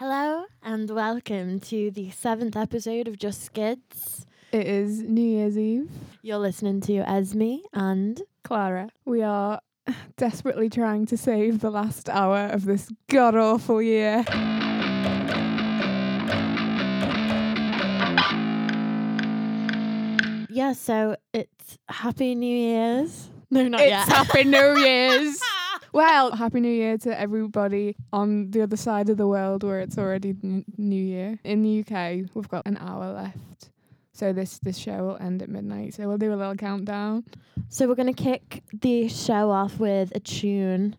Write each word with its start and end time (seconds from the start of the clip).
Hello 0.00 0.46
and 0.62 0.88
welcome 0.88 1.60
to 1.60 1.90
the 1.90 2.08
seventh 2.08 2.56
episode 2.56 3.06
of 3.06 3.18
Just 3.18 3.42
Skids. 3.42 4.24
It 4.50 4.66
is 4.66 5.02
New 5.02 5.20
Year's 5.20 5.58
Eve. 5.58 5.90
You're 6.22 6.38
listening 6.38 6.80
to 6.80 7.00
Esme 7.00 7.56
and 7.74 8.22
Clara. 8.42 8.88
We 9.04 9.20
are 9.20 9.60
desperately 10.16 10.70
trying 10.70 11.04
to 11.04 11.18
save 11.18 11.60
the 11.60 11.68
last 11.68 12.08
hour 12.08 12.46
of 12.46 12.64
this 12.64 12.90
god 13.10 13.36
awful 13.36 13.82
year. 13.82 14.24
yeah, 20.48 20.72
so 20.72 21.16
it's 21.34 21.76
Happy 21.90 22.34
New 22.34 22.56
Year's. 22.56 23.28
No, 23.50 23.68
not 23.68 23.82
it's 23.82 23.90
yet. 23.90 24.08
Happy 24.08 24.44
New 24.44 24.78
Year's. 24.78 25.42
well, 25.92 26.32
Happy 26.32 26.60
New 26.60 26.72
Year 26.72 26.98
to 26.98 27.18
everybody 27.20 27.96
on 28.12 28.50
the 28.50 28.62
other 28.62 28.76
side 28.76 29.08
of 29.08 29.16
the 29.16 29.26
world 29.26 29.62
where 29.64 29.80
it's 29.80 29.98
already 29.98 30.34
n- 30.42 30.64
New 30.76 31.02
Year. 31.02 31.38
In 31.44 31.62
the 31.62 31.80
UK, 31.80 32.28
we've 32.34 32.48
got 32.48 32.66
an 32.66 32.76
hour 32.78 33.12
left. 33.12 33.70
So 34.12 34.32
this 34.32 34.58
this 34.58 34.76
show 34.76 35.04
will 35.04 35.16
end 35.18 35.42
at 35.42 35.48
midnight. 35.48 35.94
So 35.94 36.06
we'll 36.06 36.18
do 36.18 36.32
a 36.32 36.36
little 36.36 36.54
countdown. 36.56 37.24
So 37.68 37.88
we're 37.88 37.94
gonna 37.94 38.12
kick 38.12 38.62
the 38.72 39.08
show 39.08 39.50
off 39.50 39.78
with 39.78 40.12
a 40.14 40.20
tune 40.20 40.96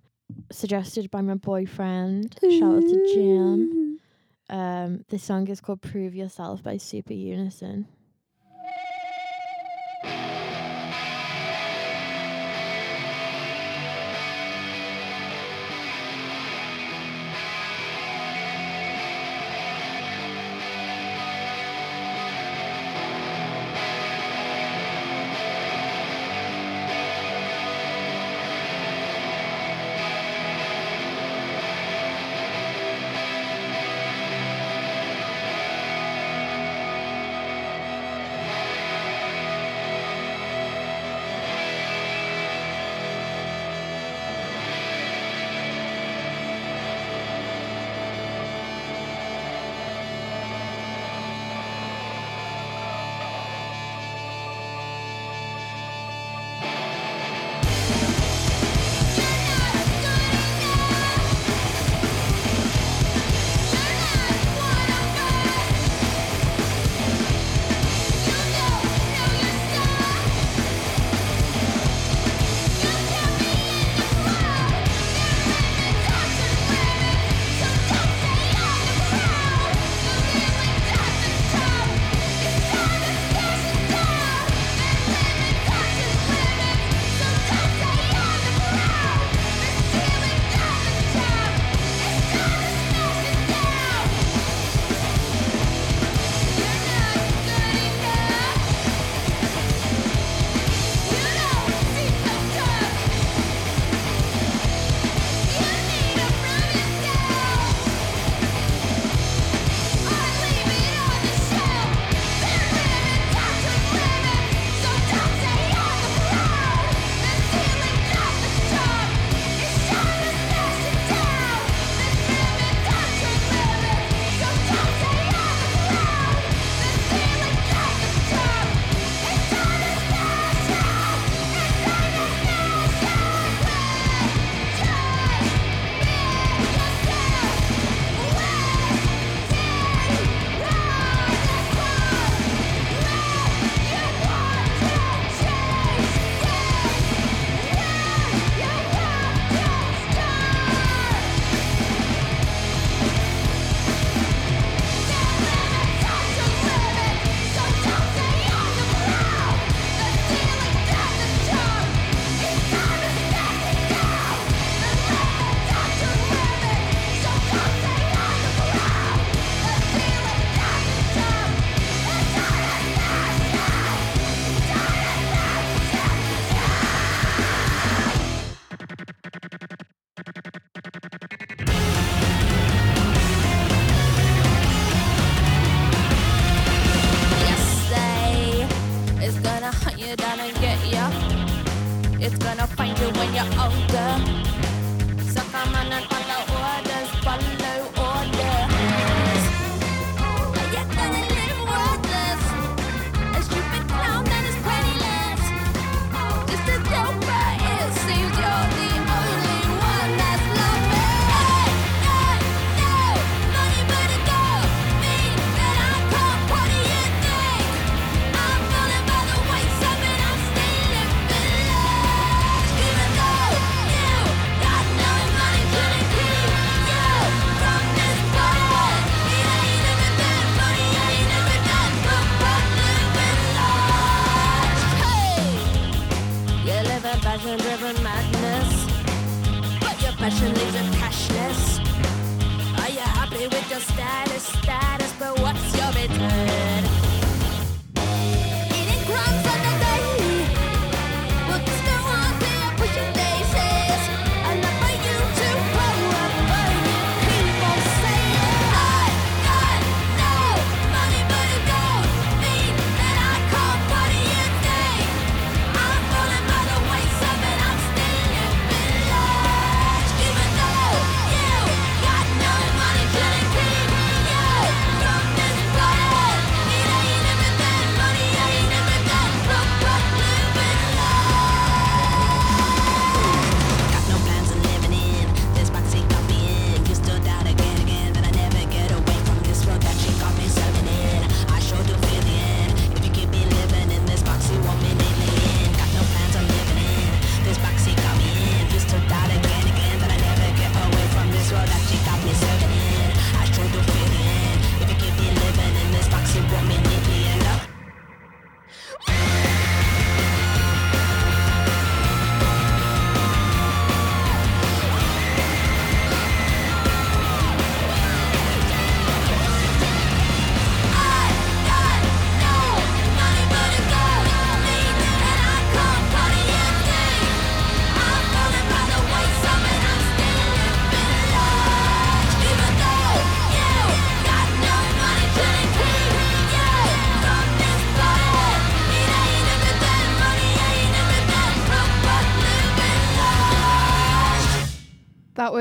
suggested 0.51 1.11
by 1.11 1.21
my 1.21 1.35
boyfriend. 1.35 2.37
Shout 2.41 2.63
out 2.77 2.81
to 2.81 3.11
Jim. 3.13 3.99
Um, 4.49 5.05
this 5.09 5.23
song 5.23 5.47
is 5.47 5.61
called 5.61 5.81
"Prove 5.81 6.15
Yourself" 6.15 6.63
by 6.63 6.77
Super 6.77 7.13
Unison. 7.13 7.87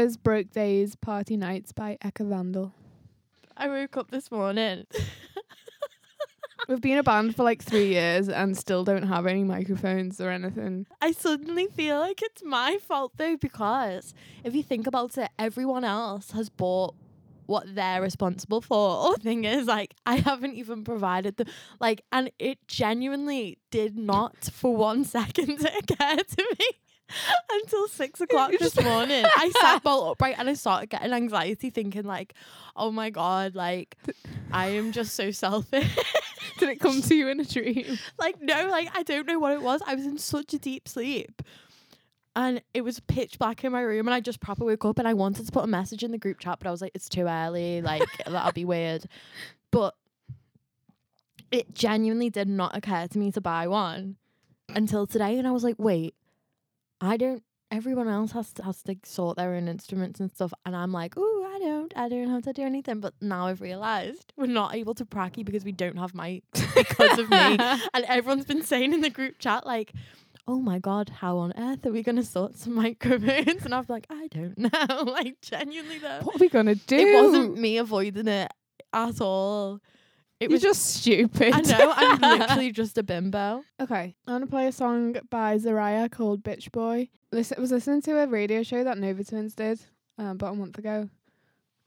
Was 0.02 0.16
Broke 0.16 0.50
Days 0.50 0.96
Party 0.96 1.36
Nights 1.36 1.72
by 1.72 1.98
Eka 2.02 2.26
Vandal. 2.26 2.72
I 3.54 3.68
woke 3.68 3.98
up 3.98 4.10
this 4.10 4.30
morning. 4.30 4.86
We've 6.68 6.80
been 6.80 6.96
a 6.96 7.02
band 7.02 7.36
for 7.36 7.42
like 7.42 7.62
three 7.62 7.88
years 7.88 8.30
and 8.30 8.56
still 8.56 8.82
don't 8.82 9.02
have 9.02 9.26
any 9.26 9.44
microphones 9.44 10.18
or 10.18 10.30
anything. 10.30 10.86
I 11.02 11.12
suddenly 11.12 11.66
feel 11.66 11.98
like 11.98 12.22
it's 12.22 12.42
my 12.42 12.78
fault 12.78 13.12
though 13.18 13.36
because 13.36 14.14
if 14.42 14.54
you 14.54 14.62
think 14.62 14.86
about 14.86 15.18
it, 15.18 15.28
everyone 15.38 15.84
else 15.84 16.30
has 16.30 16.48
bought 16.48 16.94
what 17.44 17.74
they're 17.74 18.00
responsible 18.00 18.62
for. 18.62 19.12
The 19.18 19.20
thing 19.20 19.44
is, 19.44 19.66
like, 19.66 19.92
I 20.06 20.16
haven't 20.16 20.54
even 20.54 20.82
provided 20.82 21.36
the 21.36 21.44
like, 21.78 22.00
and 22.10 22.30
it 22.38 22.66
genuinely 22.68 23.58
did 23.70 23.98
not 23.98 24.48
for 24.50 24.74
one 24.74 25.04
second 25.18 25.60
occur 25.60 26.16
to 26.16 26.56
me 26.58 26.66
until 27.52 27.88
six 27.88 28.20
o'clock 28.20 28.52
this 28.58 28.80
morning. 28.82 29.24
I 29.24 29.50
sat 29.60 29.82
bolt 29.82 30.12
upright 30.12 30.36
and 30.38 30.48
I 30.48 30.54
started 30.54 30.90
getting 30.90 31.12
anxiety, 31.12 31.70
thinking 31.70 32.04
like, 32.04 32.34
"Oh 32.76 32.90
my 32.90 33.10
god, 33.10 33.54
like, 33.54 33.96
I 34.52 34.68
am 34.68 34.92
just 34.92 35.14
so 35.14 35.30
selfish." 35.30 35.96
Did 36.58 36.68
it 36.68 36.80
come 36.80 37.00
to 37.02 37.14
you 37.14 37.28
in 37.28 37.40
a 37.40 37.44
dream? 37.44 37.98
like 38.18 38.40
no, 38.40 38.68
like 38.68 38.88
I 38.96 39.02
don't 39.02 39.26
know 39.26 39.38
what 39.38 39.52
it 39.52 39.62
was. 39.62 39.80
I 39.86 39.94
was 39.94 40.06
in 40.06 40.18
such 40.18 40.54
a 40.54 40.58
deep 40.58 40.88
sleep. 40.88 41.42
And 42.36 42.62
it 42.72 42.82
was 42.82 43.00
pitch 43.00 43.40
black 43.40 43.64
in 43.64 43.72
my 43.72 43.80
room 43.80 44.06
and 44.06 44.14
I 44.14 44.20
just 44.20 44.40
proper 44.40 44.64
woke 44.64 44.84
up 44.84 45.00
and 45.00 45.08
I 45.08 45.14
wanted 45.14 45.46
to 45.46 45.52
put 45.52 45.64
a 45.64 45.66
message 45.66 46.04
in 46.04 46.12
the 46.12 46.16
group 46.16 46.38
chat, 46.38 46.60
but 46.60 46.68
I 46.68 46.70
was 46.70 46.80
like, 46.80 46.92
it's 46.94 47.08
too 47.08 47.26
early, 47.26 47.82
like 47.82 48.04
that'll 48.24 48.52
be 48.52 48.64
weird. 48.64 49.06
But 49.72 49.96
it 51.50 51.74
genuinely 51.74 52.30
did 52.30 52.48
not 52.48 52.76
occur 52.76 53.08
to 53.08 53.18
me 53.18 53.32
to 53.32 53.40
buy 53.40 53.66
one 53.66 54.16
until 54.68 55.06
today. 55.06 55.38
And 55.38 55.46
I 55.46 55.50
was 55.50 55.64
like, 55.64 55.74
wait, 55.78 56.14
I 57.00 57.16
don't 57.16 57.42
everyone 57.70 58.08
else 58.08 58.32
has 58.32 58.52
to 58.54 58.64
has 58.64 58.82
to 58.82 58.96
sort 59.04 59.36
their 59.36 59.54
own 59.54 59.68
instruments 59.68 60.20
and 60.20 60.30
stuff. 60.30 60.52
And 60.66 60.74
I'm 60.76 60.92
like, 60.92 61.14
oh, 61.16 61.50
I 61.54 61.58
don't, 61.58 61.92
I 61.96 62.08
don't 62.08 62.28
have 62.28 62.42
to 62.42 62.52
do 62.52 62.62
anything. 62.62 63.00
But 63.00 63.14
now 63.20 63.46
I've 63.46 63.60
realised 63.60 64.32
we're 64.36 64.46
not 64.46 64.74
able 64.74 64.94
to 64.94 65.04
pracky 65.04 65.44
because 65.44 65.64
we 65.64 65.72
don't 65.72 65.96
have 65.96 66.12
mics 66.12 66.42
because 66.74 67.18
of 67.18 67.30
me. 67.30 67.58
And 67.94 68.04
everyone's 68.06 68.44
been 68.44 68.62
saying 68.62 68.92
in 68.92 69.00
the 69.00 69.10
group 69.10 69.38
chat, 69.38 69.66
like, 69.66 69.92
oh 70.46 70.60
my 70.60 70.78
God, 70.78 71.08
how 71.08 71.38
on 71.38 71.52
earth 71.56 71.86
are 71.86 71.92
we 71.92 72.02
going 72.02 72.16
to 72.16 72.24
sort 72.24 72.56
some 72.56 72.74
microphones? 72.86 73.64
And 73.64 73.74
I'm 73.74 73.86
like, 73.88 74.06
I 74.10 74.28
don't 74.28 74.58
know. 74.58 75.02
like, 75.04 75.40
genuinely, 75.40 75.98
though. 75.98 76.20
What 76.22 76.36
are 76.36 76.38
we 76.38 76.48
gonna 76.48 76.74
do? 76.74 76.96
It 76.96 77.14
wasn't 77.14 77.58
me 77.58 77.78
avoiding 77.78 78.28
it 78.28 78.50
at 78.92 79.20
all. 79.20 79.80
It 80.40 80.48
You're 80.48 80.54
was 80.54 80.62
just 80.62 80.94
stupid. 80.96 81.52
I 81.52 81.60
know, 81.60 81.92
I'm 81.94 82.20
literally 82.40 82.72
just 82.72 82.96
a 82.96 83.02
bimbo. 83.02 83.62
Okay, 83.78 84.16
I'm 84.26 84.34
gonna 84.34 84.46
play 84.46 84.66
a 84.66 84.72
song 84.72 85.16
by 85.28 85.58
Zariah 85.58 86.10
called 86.10 86.42
"Bitch 86.42 86.72
Boy." 86.72 87.10
Listen, 87.30 87.60
was 87.60 87.70
listening 87.70 88.00
to 88.02 88.18
a 88.22 88.26
radio 88.26 88.62
show 88.62 88.82
that 88.82 88.96
Nova 88.96 89.22
Twins 89.22 89.54
did 89.54 89.80
um, 90.16 90.28
about 90.28 90.54
a 90.54 90.56
month 90.56 90.78
ago, 90.78 91.10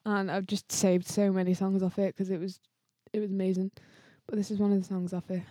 and 0.06 0.30
I've 0.30 0.46
just 0.46 0.72
saved 0.72 1.08
so 1.08 1.32
many 1.32 1.56
songs 1.56 1.82
off 1.82 1.98
it 1.98 2.16
because 2.16 2.30
it 2.30 2.40
was 2.40 2.60
it 3.12 3.20
was 3.20 3.32
amazing. 3.32 3.72
But 4.28 4.36
this 4.38 4.52
is 4.52 4.60
one 4.60 4.72
of 4.72 4.80
the 4.80 4.88
songs 4.88 5.14
off 5.14 5.32
it. 5.32 5.42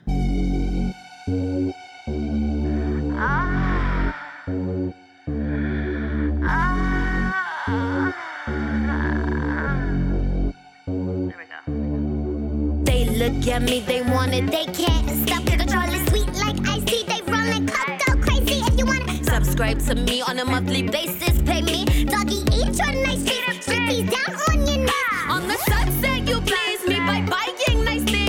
Look 13.23 13.47
at 13.47 13.63
me, 13.63 13.79
they 13.81 14.03
want 14.03 14.35
it, 14.35 14.47
they 14.51 14.67
can't 14.67 15.09
stop. 15.23 15.45
The 15.45 15.57
control 15.57 15.89
is 15.95 16.05
sweet 16.09 16.33
like 16.45 16.59
icy, 16.67 17.05
they 17.05 17.21
run 17.31 17.47
like 17.51 17.67
coco 17.73 18.21
crazy. 18.21 18.59
If 18.67 18.77
you 18.79 18.87
wanna 18.87 19.23
subscribe 19.23 19.79
to 19.87 19.95
me 19.95 20.23
on 20.23 20.41
a 20.41 20.45
monthly 20.45 20.83
basis, 20.83 21.41
pay 21.43 21.63
me. 21.63 21.85
Doggy, 22.05 22.41
eat 22.59 22.75
your 22.81 22.93
nice 23.07 23.25
treats, 23.25 23.67
strip 23.67 24.11
down 24.15 24.33
on 24.49 24.67
your 24.67 24.79
knees. 24.79 25.31
On 25.35 25.47
the 25.47 25.59
sunset, 25.71 26.27
you 26.29 26.41
please 26.41 26.83
me 26.89 26.99
by 27.11 27.21
buying 27.33 27.85
nice 27.85 28.03
things. 28.03 28.22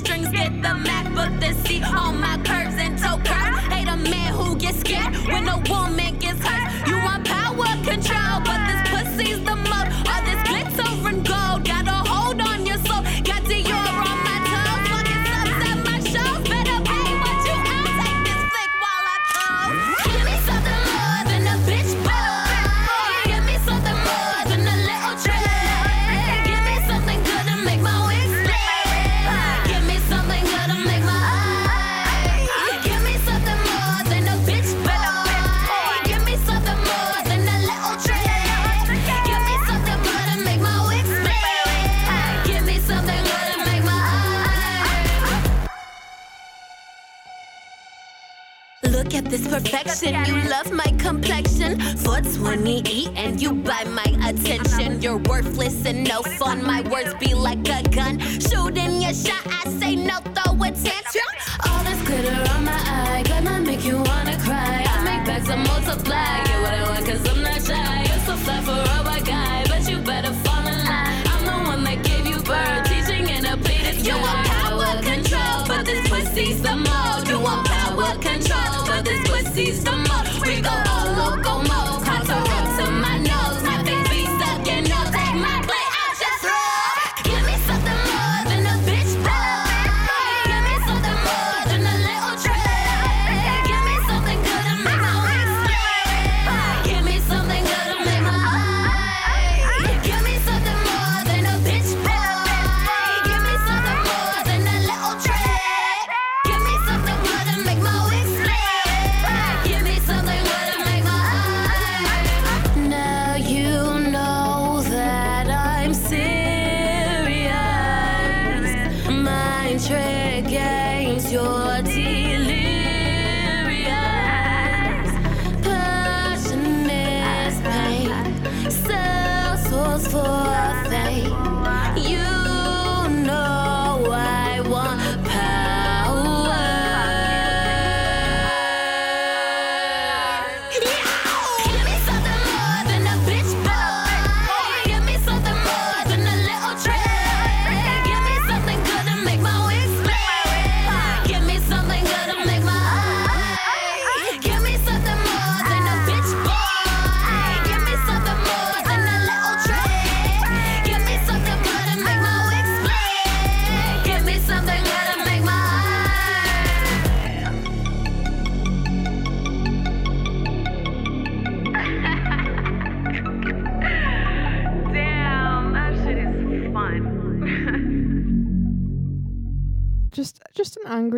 Strings. 0.00 0.28
Get 0.30 0.52
the 0.62 0.74
MacBook, 0.88 1.32
the 1.40 1.52
seat 1.62 1.84
on 1.84 2.20
my 2.20 2.36
curves 2.44 2.76
and 2.78 2.98
toe 2.98 3.18
curves. 3.28 3.58
Hate 3.72 3.88
a 3.88 3.96
man 3.96 4.32
who 4.34 4.56
gets 4.56 4.80
scared 4.80 5.14
when 5.32 5.48
a 5.48 5.58
woman 5.68 5.99
this. 50.00 50.28
You 50.28 50.36
love 50.48 50.72
my 50.72 50.90
complexion. 50.98 51.80
For 51.98 52.20
20 52.20 52.82
eat 52.88 53.10
and 53.16 53.40
you 53.40 53.52
buy 53.52 53.84
my 53.84 54.06
attention. 54.26 55.00
You're 55.00 55.18
worthless 55.18 55.84
and 55.84 56.06
no 56.06 56.22
fun. 56.22 56.64
My 56.64 56.82
words 56.88 57.14
be 57.20 57.34
like 57.34 57.68
a 57.68 57.82
gun. 57.88 58.18
Shooting 58.18 59.02
your 59.02 59.14
shot, 59.14 59.46
I 59.46 59.68
say 59.78 59.96
no, 59.96 60.18
throw 60.34 60.54
attention. 60.62 61.28
All 61.68 61.84
this 61.84 62.00
glitter 62.06 62.52
on 62.52 62.64
my 62.64 62.72
eye, 62.72 63.09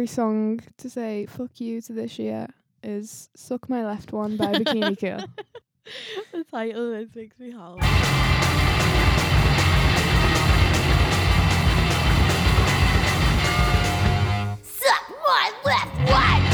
just 0.07 0.19
an 0.19 0.25
angry 0.25 0.59
song 0.59 0.61
to 0.79 0.91
say 0.91 1.27
fuck 1.27 1.61
you 1.61 1.81
to 1.81 1.93
this 1.93 2.19
year 2.19 2.49
is 2.83 3.29
Suck 3.37 3.69
My 3.69 3.85
Left 3.85 4.13
One 4.13 4.37
by 4.37 4.53
Bikini 4.53 4.99
Kill. 4.99 5.19
the 6.33 6.45
title 6.45 6.93
of 6.93 6.99
this 6.99 7.15
makes 7.15 7.39
me 7.39 7.51
howl. 7.53 7.79
Suck 14.63 15.11
my 15.27 15.53
left 15.65 16.11
one. 16.11 16.52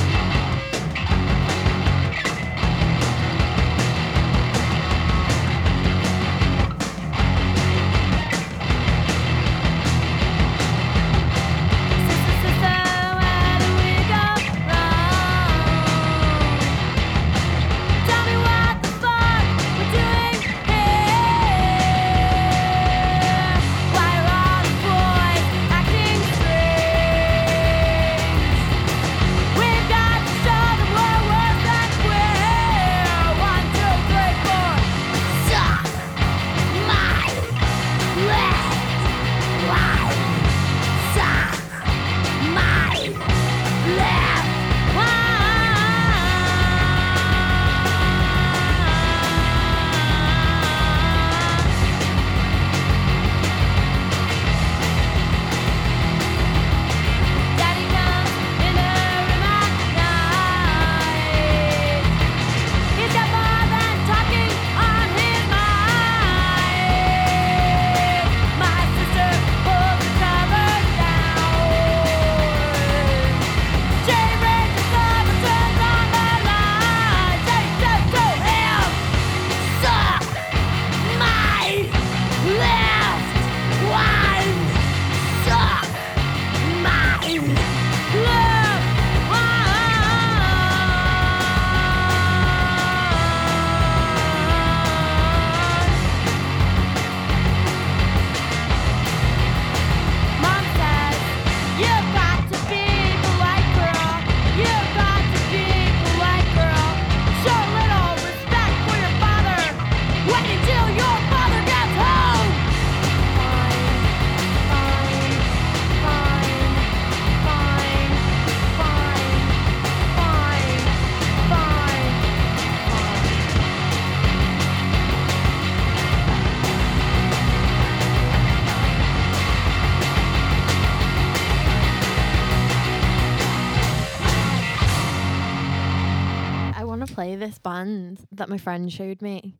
That 138.48 138.54
my 138.54 138.58
friend 138.58 138.90
showed 138.90 139.20
me. 139.20 139.58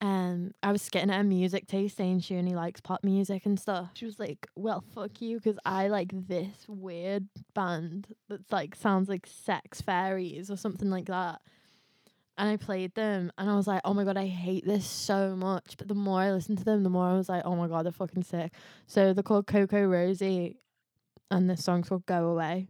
Um, 0.00 0.52
I 0.62 0.72
was 0.72 0.88
getting 0.88 1.10
at 1.10 1.20
a 1.20 1.24
music 1.24 1.66
tasting. 1.66 2.18
She 2.20 2.36
only 2.36 2.54
likes 2.54 2.80
pop 2.80 3.04
music 3.04 3.44
and 3.44 3.60
stuff. 3.60 3.90
She 3.92 4.06
was 4.06 4.18
like, 4.18 4.46
"Well, 4.56 4.82
fuck 4.94 5.20
you, 5.20 5.36
because 5.36 5.58
I 5.66 5.88
like 5.88 6.12
this 6.14 6.66
weird 6.66 7.28
band 7.54 8.14
that's 8.28 8.50
like 8.50 8.74
sounds 8.74 9.10
like 9.10 9.26
Sex 9.26 9.82
Fairies 9.82 10.50
or 10.50 10.56
something 10.56 10.88
like 10.88 11.06
that." 11.06 11.42
And 12.38 12.48
I 12.48 12.56
played 12.56 12.94
them, 12.94 13.30
and 13.36 13.50
I 13.50 13.54
was 13.54 13.66
like, 13.66 13.82
"Oh 13.84 13.92
my 13.92 14.04
god, 14.04 14.16
I 14.16 14.26
hate 14.26 14.64
this 14.64 14.86
so 14.86 15.36
much." 15.36 15.76
But 15.76 15.88
the 15.88 15.94
more 15.94 16.20
I 16.20 16.32
listened 16.32 16.58
to 16.58 16.64
them, 16.64 16.84
the 16.84 16.90
more 16.90 17.08
I 17.08 17.14
was 17.16 17.28
like, 17.28 17.42
"Oh 17.44 17.54
my 17.54 17.68
god, 17.68 17.84
they're 17.84 17.92
fucking 17.92 18.22
sick." 18.22 18.54
So 18.86 19.12
they're 19.12 19.22
called 19.22 19.46
CocoRosie, 19.46 20.56
and 21.30 21.50
this 21.50 21.64
song's 21.64 21.90
called 21.90 22.06
"Go 22.06 22.28
Away." 22.30 22.68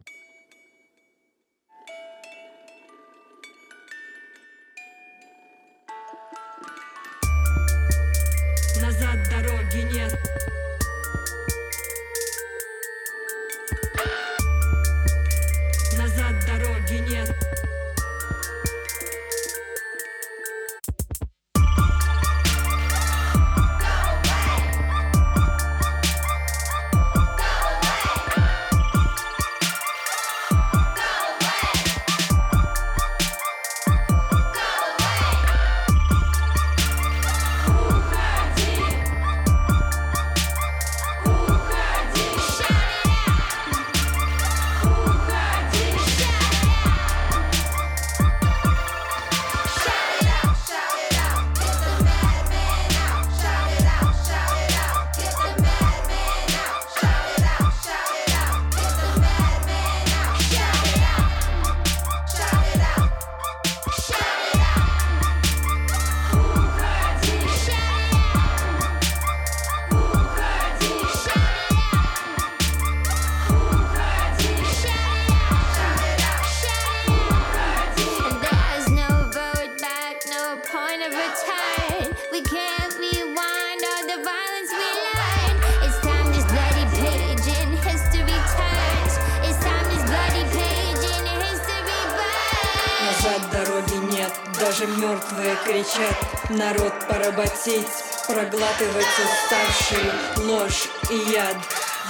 Народ 96.67 96.93
поработить, 97.07 97.87
проглатывать 98.27 99.05
уставший 99.23 100.11
Ложь 100.43 100.89
и 101.09 101.31
яд. 101.31 101.55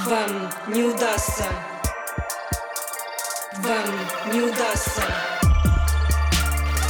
Вам 0.07 0.51
не 0.65 0.81
удастся. 0.81 1.45
Вам 3.57 4.33
не 4.33 4.41
удастся. 4.41 5.03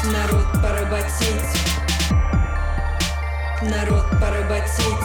Народ 0.06 0.46
поработить. 0.64 1.60
Народ 3.64 4.06
поработить 4.12 4.97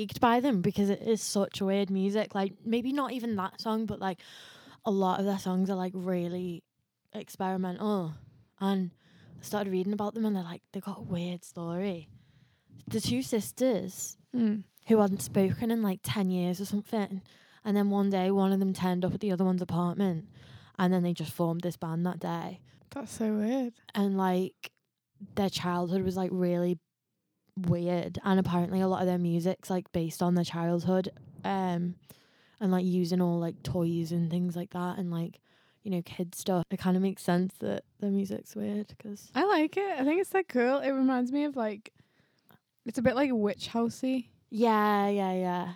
intrigued 0.00 0.20
by 0.20 0.40
them 0.40 0.62
because 0.62 0.90
it 0.90 1.02
is 1.02 1.22
such 1.22 1.60
weird 1.60 1.90
music. 1.90 2.34
Like 2.34 2.54
maybe 2.64 2.92
not 2.92 3.12
even 3.12 3.36
that 3.36 3.60
song, 3.60 3.86
but 3.86 4.00
like 4.00 4.18
a 4.84 4.90
lot 4.90 5.20
of 5.20 5.26
their 5.26 5.38
songs 5.38 5.68
are 5.70 5.76
like 5.76 5.92
really 5.94 6.62
experimental. 7.12 8.14
And 8.60 8.90
I 9.40 9.44
started 9.44 9.70
reading 9.70 9.92
about 9.92 10.14
them 10.14 10.24
and 10.24 10.34
they're 10.34 10.42
like 10.42 10.62
they 10.72 10.80
got 10.80 10.98
a 10.98 11.02
weird 11.02 11.44
story. 11.44 12.08
The 12.88 13.00
two 13.00 13.22
sisters 13.22 14.16
Mm. 14.34 14.62
who 14.86 15.00
hadn't 15.00 15.22
spoken 15.22 15.72
in 15.72 15.82
like 15.82 15.98
10 16.04 16.30
years 16.30 16.60
or 16.60 16.64
something. 16.64 17.20
And 17.64 17.76
then 17.76 17.90
one 17.90 18.10
day, 18.10 18.30
one 18.30 18.52
of 18.52 18.60
them 18.60 18.72
turned 18.72 19.04
up 19.04 19.12
at 19.12 19.18
the 19.18 19.32
other 19.32 19.44
one's 19.44 19.60
apartment 19.60 20.28
and 20.78 20.94
then 20.94 21.02
they 21.02 21.12
just 21.12 21.32
formed 21.32 21.62
this 21.62 21.76
band 21.76 22.06
that 22.06 22.20
day. 22.20 22.60
That's 22.94 23.10
so 23.12 23.32
weird. 23.34 23.72
And 23.92 24.16
like 24.16 24.70
their 25.34 25.50
childhood 25.50 26.02
was 26.02 26.16
like 26.16 26.30
really 26.32 26.78
weird. 27.56 28.18
And 28.24 28.38
apparently, 28.40 28.80
a 28.80 28.88
lot 28.88 29.00
of 29.00 29.06
their 29.06 29.18
music's 29.18 29.70
like 29.70 29.90
based 29.92 30.22
on 30.22 30.34
their 30.34 30.44
childhood 30.44 31.10
um, 31.44 31.94
and 32.60 32.70
like 32.72 32.84
using 32.84 33.20
all 33.20 33.38
like 33.38 33.62
toys 33.62 34.12
and 34.12 34.30
things 34.30 34.56
like 34.56 34.70
that 34.70 34.98
and 34.98 35.10
like, 35.10 35.40
you 35.82 35.90
know, 35.90 36.02
kid 36.04 36.34
stuff. 36.34 36.64
It 36.70 36.78
kind 36.78 36.96
of 36.96 37.02
makes 37.02 37.22
sense 37.22 37.54
that 37.60 37.84
their 38.00 38.10
music's 38.10 38.54
weird 38.54 38.88
because. 38.88 39.30
I 39.34 39.44
like 39.44 39.76
it. 39.76 39.98
I 39.98 40.04
think 40.04 40.20
it's 40.20 40.34
like 40.34 40.48
cool. 40.48 40.78
It 40.78 40.90
reminds 40.90 41.32
me 41.32 41.44
of 41.44 41.56
like, 41.56 41.92
it's 42.86 42.98
a 42.98 43.02
bit 43.02 43.16
like 43.16 43.30
witch 43.32 43.70
housey. 43.72 44.26
Yeah, 44.50 45.08
yeah, 45.08 45.32
yeah. 45.32 45.72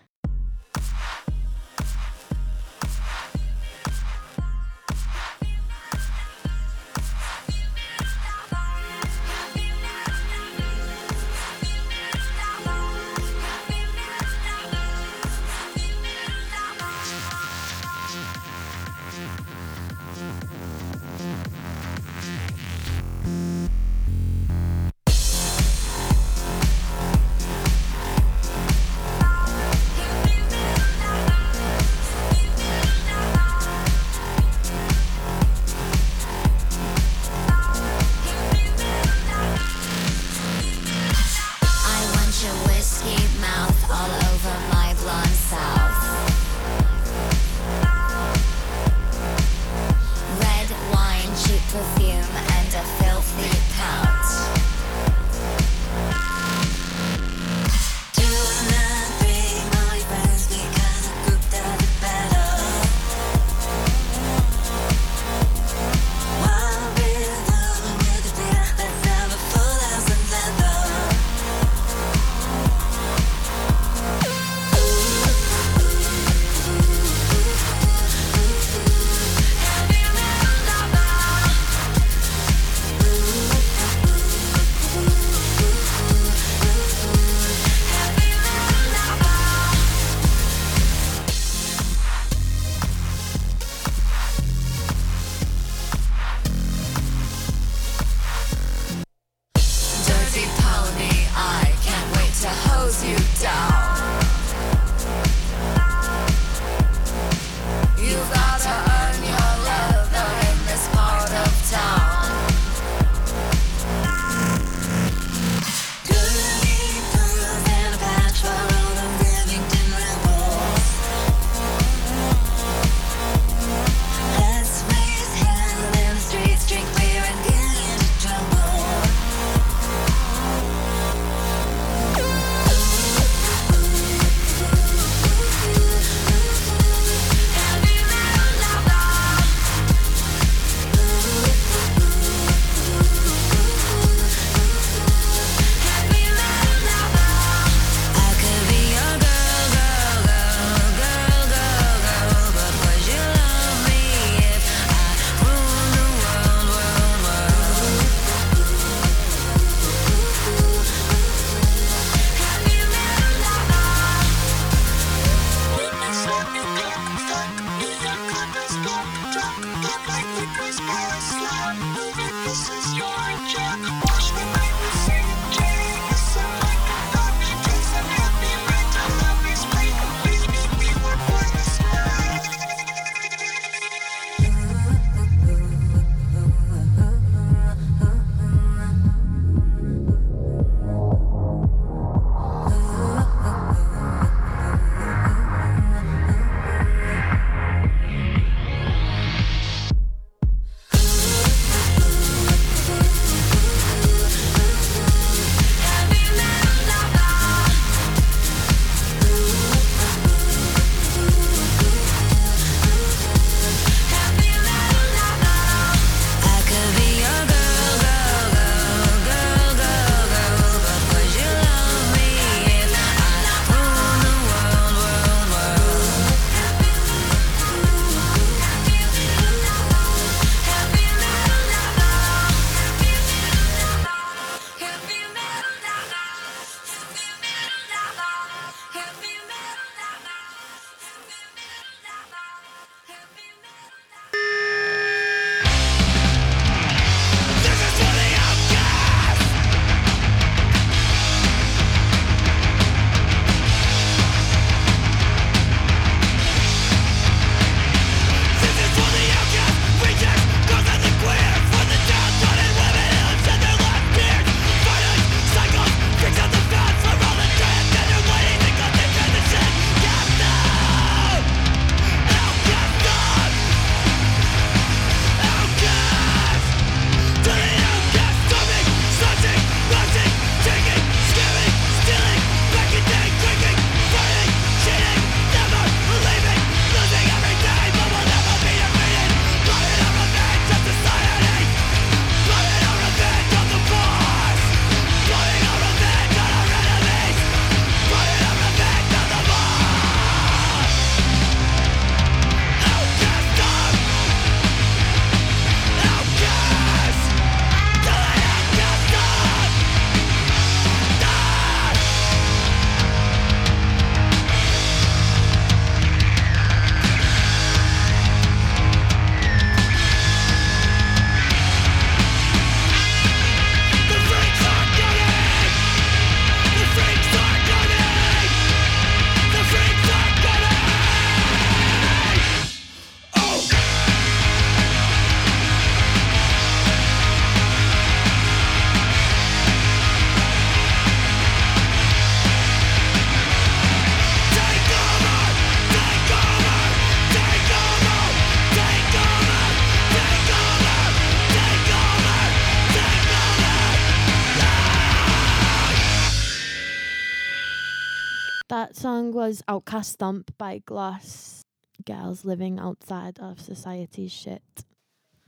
Was 359.45 359.63
Outcast 359.69 360.13
Stomp 360.13 360.57
by 360.57 360.81
GLOSS 360.87 361.61
Girls 362.07 362.47
Living 362.47 362.79
Outside 362.79 363.39
of 363.39 363.61
Society's 363.61 364.33
Shit. 364.33 364.87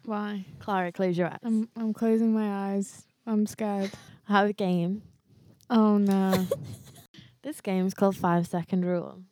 Why? 0.05 0.45
Clara, 0.59 0.93
close 0.93 1.17
your 1.17 1.29
eyes. 1.29 1.39
I'm 1.43 1.71
I'm 1.75 1.95
closing 1.95 2.35
my 2.35 2.75
eyes. 2.75 3.07
I'm 3.27 3.47
scared. 3.47 3.93
I 4.29 4.33
have 4.33 4.51
a 4.51 4.53
game. 4.53 5.01
Oh 5.71 5.97
no. 5.97 6.47
This 7.43 7.63
game's 7.63 7.95
called 7.95 8.17
Five 8.17 8.47
Second 8.47 8.85
Rule. 8.85 9.23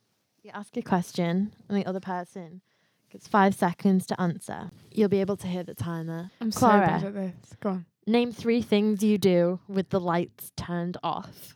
You 0.42 0.50
ask 0.54 0.74
a 0.78 0.82
question, 0.82 1.52
and 1.68 1.76
the 1.76 1.84
other 1.84 2.00
person 2.00 2.62
gets 3.10 3.28
five 3.28 3.54
seconds 3.54 4.06
to 4.06 4.18
answer. 4.18 4.70
You'll 4.90 5.10
be 5.10 5.20
able 5.20 5.36
to 5.36 5.46
hear 5.46 5.62
the 5.62 5.74
timer. 5.74 6.30
I'm 6.40 6.50
so 6.50 6.68
bad 6.68 7.04
at 7.04 7.12
this. 7.12 7.34
Go 7.60 7.68
on. 7.68 7.86
Name 8.06 8.32
three 8.32 8.62
things 8.62 9.02
you 9.02 9.18
do 9.18 9.60
with 9.68 9.90
the 9.90 10.00
lights 10.00 10.52
turned 10.56 10.96
off. 11.02 11.54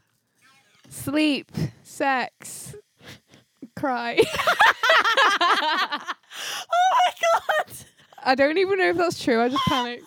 Sleep, 0.90 1.52
sex, 1.82 2.74
cry. 3.78 4.18
oh 5.40 6.14
my 6.90 7.12
god! 7.20 7.76
I 8.24 8.34
don't 8.34 8.58
even 8.58 8.78
know 8.78 8.90
if 8.90 8.96
that's 8.96 9.22
true. 9.22 9.40
I 9.42 9.48
just 9.48 9.64
panicked. 9.66 10.04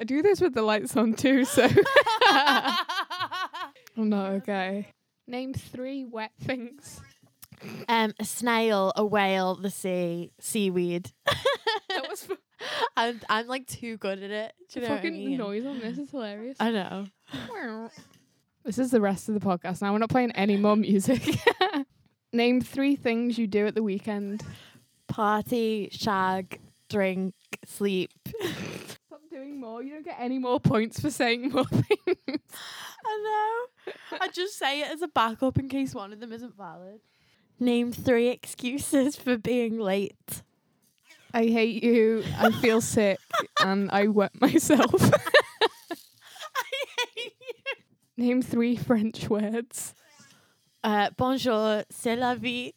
I 0.00 0.04
do 0.04 0.22
this 0.22 0.40
with 0.40 0.54
the 0.54 0.62
lights 0.62 0.96
on 0.96 1.14
too, 1.14 1.44
so 1.44 1.66
I'm 2.28 4.08
not 4.08 4.30
okay. 4.32 4.92
Name 5.26 5.54
three 5.54 6.04
wet 6.04 6.30
things. 6.40 7.00
Um, 7.88 8.14
a 8.20 8.24
snail, 8.24 8.92
a 8.94 9.04
whale, 9.04 9.56
the 9.56 9.70
sea, 9.70 10.30
seaweed. 10.40 11.10
That 11.88 12.08
was 12.08 12.28
f- 12.30 12.38
I'm 12.96 13.20
I'm 13.28 13.46
like 13.48 13.66
too 13.66 13.96
good 13.96 14.22
at 14.22 14.30
it. 14.30 14.52
Do 14.72 14.80
the 14.80 14.80
you 14.80 14.88
know 14.88 14.94
what 14.94 14.98
I 14.98 15.02
fucking 15.02 15.12
mean? 15.12 15.38
noise 15.38 15.66
on 15.66 15.80
this 15.80 15.98
is 15.98 16.10
hilarious. 16.10 16.56
I 16.60 16.70
know. 16.70 17.06
This 18.64 18.78
is 18.78 18.90
the 18.90 19.00
rest 19.00 19.28
of 19.28 19.34
the 19.34 19.40
podcast 19.40 19.82
now. 19.82 19.92
We're 19.92 19.98
not 19.98 20.10
playing 20.10 20.32
any 20.32 20.56
more 20.56 20.76
music. 20.76 21.22
Name 22.32 22.60
three 22.60 22.94
things 22.96 23.38
you 23.38 23.46
do 23.46 23.66
at 23.66 23.74
the 23.74 23.82
weekend. 23.82 24.42
Party, 25.06 25.88
shag, 25.92 26.60
drink, 26.90 27.34
sleep. 27.64 28.10
Stop 28.26 29.20
doing 29.30 29.58
more. 29.58 29.82
You 29.82 29.94
don't 29.94 30.04
get 30.04 30.16
any 30.20 30.38
more 30.38 30.60
points 30.60 31.00
for 31.00 31.10
saying 31.10 31.50
more 31.50 31.64
things. 31.64 32.40
I 33.06 33.66
know. 33.86 33.92
I 34.20 34.28
just 34.28 34.58
say 34.58 34.82
it 34.82 34.90
as 34.90 35.00
a 35.00 35.08
backup 35.08 35.58
in 35.58 35.68
case 35.68 35.94
one 35.94 36.12
of 36.12 36.20
them 36.20 36.32
isn't 36.32 36.56
valid. 36.56 37.00
Name 37.58 37.92
three 37.92 38.28
excuses 38.28 39.16
for 39.16 39.38
being 39.38 39.78
late. 39.78 40.42
I 41.32 41.46
hate 41.46 41.82
you. 41.82 42.24
I 42.38 42.50
feel 42.52 42.80
sick, 42.80 43.18
and 43.62 43.90
I 43.90 44.06
wet 44.06 44.40
myself. 44.40 44.94
I 45.12 46.72
hate 47.14 47.34
you. 47.40 47.54
Name 48.16 48.42
three 48.42 48.76
French 48.76 49.28
words. 49.28 49.94
Uh, 50.88 51.10
bonjour, 51.18 51.82
c'est 51.90 52.16
la 52.16 52.34
vie. 52.34 52.72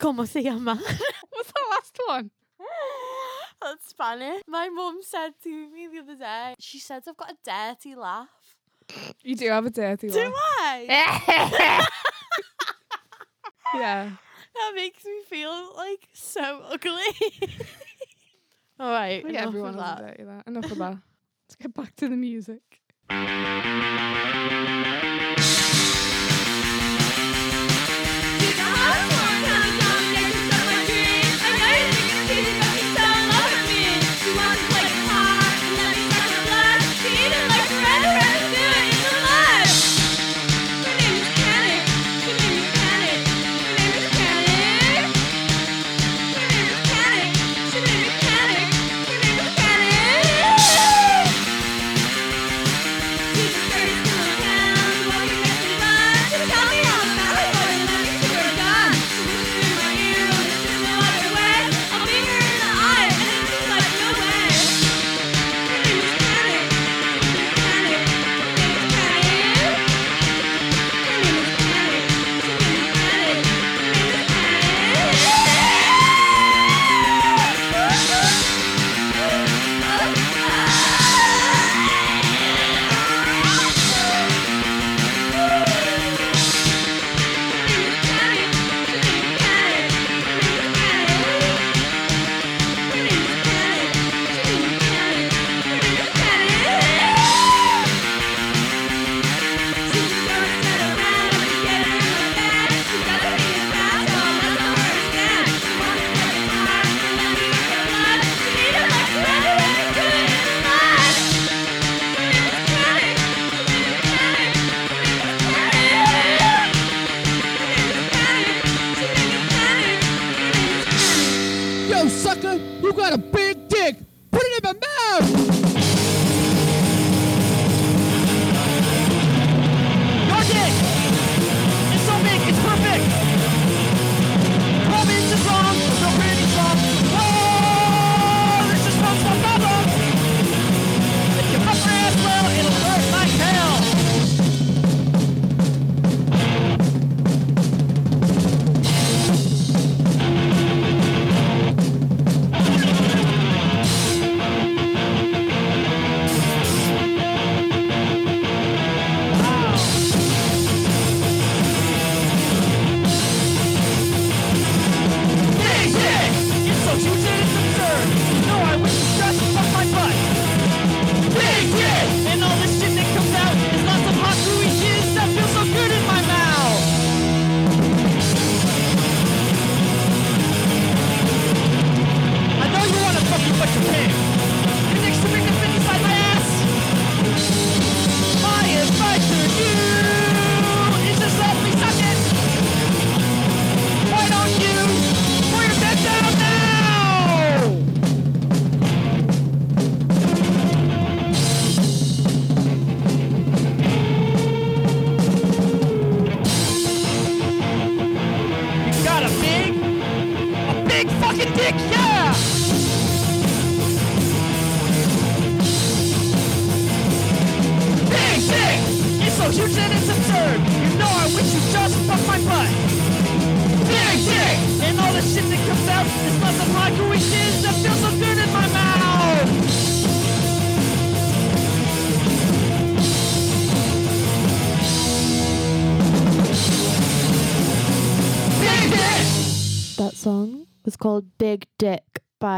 ¿Cómo 0.00 0.26
se 0.26 0.42
llama? 0.42 0.74
What's 1.30 1.52
the 1.52 1.62
last 1.70 1.98
one? 2.08 2.30
That's 3.62 3.86
Spanish. 3.90 4.42
My 4.48 4.68
mum 4.68 4.98
said 5.00 5.34
to 5.44 5.48
me 5.48 5.86
the 5.92 6.00
other 6.00 6.16
day, 6.16 6.54
she 6.58 6.80
says 6.80 7.04
I've 7.06 7.16
got 7.16 7.30
a 7.30 7.36
dirty 7.44 7.94
laugh. 7.94 8.26
You 9.22 9.36
do 9.36 9.48
have 9.48 9.64
a 9.64 9.70
dirty 9.70 10.08
Do 10.08 10.18
laugh. 10.18 10.26
Do 10.26 10.34
I? 10.34 11.86
Yeah. 13.76 14.10
That 14.54 14.72
makes 14.74 15.04
me 15.04 15.22
feel 15.28 15.72
like 15.76 16.08
so 16.12 16.62
ugly. 16.68 17.14
All 18.80 18.90
right, 18.90 19.24
enough 19.24 19.42
everyone 19.46 19.76
of 19.76 19.80
has 19.84 19.98
that. 19.98 20.02
a 20.02 20.06
dirty 20.08 20.24
laugh. 20.24 20.42
Enough 20.48 20.70
of 20.72 20.78
that. 20.78 20.98
Let's 21.46 21.56
get 21.62 21.74
back 21.74 21.94
to 21.94 22.08
the 22.08 22.16
music. 22.16 22.80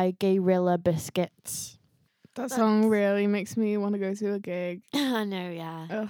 By 0.02 0.10
Gorilla 0.18 0.78
Biscuits. 0.78 1.78
That 2.34 2.50
song 2.50 2.88
really 2.88 3.28
makes 3.28 3.56
me 3.56 3.76
want 3.76 3.92
to 3.92 4.00
go 4.00 4.12
to 4.12 4.32
a 4.32 4.40
gig. 4.40 4.82
I 4.92 5.22
know, 5.22 5.48
yeah. 5.48 5.86
Ugh. 5.88 6.08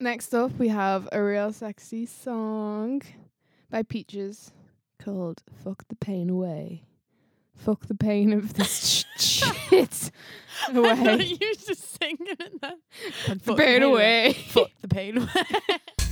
Next 0.00 0.32
up, 0.32 0.52
we 0.52 0.68
have 0.68 1.06
a 1.12 1.22
real 1.22 1.52
sexy 1.52 2.06
song 2.06 3.02
by 3.68 3.82
Peaches 3.82 4.52
called 4.98 5.42
Fuck 5.62 5.86
the 5.88 5.96
Pain 5.96 6.30
Away. 6.30 6.84
Fuck 7.54 7.86
the 7.86 7.94
pain 7.94 8.32
of 8.32 8.54
this 8.54 9.04
sh- 9.18 9.22
shit 9.22 10.10
away. 10.72 11.22
you 11.24 11.54
just 11.54 11.98
singing 12.00 12.16
it 12.20 12.62
then. 12.62 12.78
Fuck 13.40 13.42
the 13.42 13.54
pain 13.62 13.82
away. 13.82 14.32
Fuck 14.32 14.70
the 14.80 14.88
pain 14.88 15.18
away. 15.18 15.28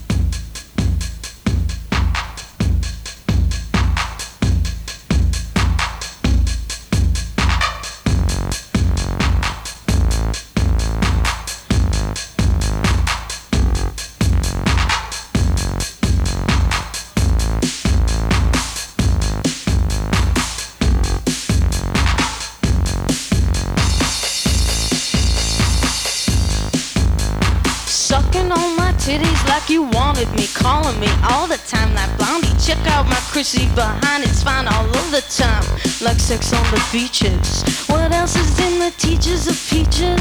titties 29.06 29.48
like 29.48 29.70
you 29.70 29.84
wanted 29.84 30.28
me, 30.32 30.48
calling 30.48 30.98
me 30.98 31.06
all 31.30 31.46
the 31.46 31.58
time 31.58 31.94
like 31.94 32.10
blondie. 32.18 32.50
Check 32.58 32.84
out 32.88 33.06
my 33.06 33.20
Chrissy 33.30 33.68
behind, 33.76 34.24
it's 34.24 34.42
fine 34.42 34.66
all 34.66 34.84
of 34.84 35.10
the 35.12 35.22
time, 35.30 35.62
like 36.02 36.18
sex 36.18 36.52
on 36.52 36.64
the 36.74 36.82
beaches. 36.90 37.62
What 37.88 38.12
else 38.12 38.34
is 38.34 38.58
in 38.58 38.80
the 38.80 38.90
teachers 38.98 39.46
of 39.46 39.56
peaches? 39.70 40.20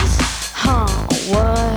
Huh, 0.54 0.86
what? 1.34 1.75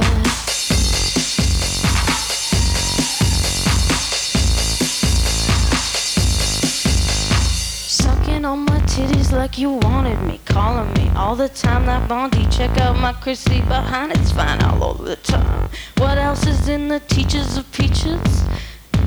Titties 8.99 9.31
like 9.31 9.57
you 9.59 9.71
wanted 9.71 10.21
me, 10.23 10.41
calling 10.45 10.93
me 10.95 11.09
all 11.15 11.37
the 11.37 11.49
time 11.49 11.87
That 11.87 12.09
Bondi. 12.09 12.45
Check 12.49 12.77
out 12.79 12.99
my 12.99 13.13
Chrissy 13.13 13.61
behind, 13.61 14.11
it's 14.11 14.33
fine 14.33 14.61
all 14.61 14.83
over 14.83 15.05
the 15.05 15.15
time. 15.15 15.71
What 15.99 16.19
else 16.19 16.45
is 16.49 16.69
in 16.69 16.89
the 16.89 16.99
teachers 16.99 17.57
of 17.57 17.71
peaches? 17.71 18.45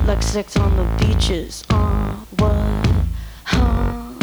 Like 0.06 0.22
sex 0.22 0.56
on 0.56 0.76
the 0.76 0.86
beaches. 0.98 1.64
Uh, 1.68 2.14
what? 2.38 2.54
Huh? 3.44 4.14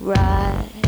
Right. 0.00 0.81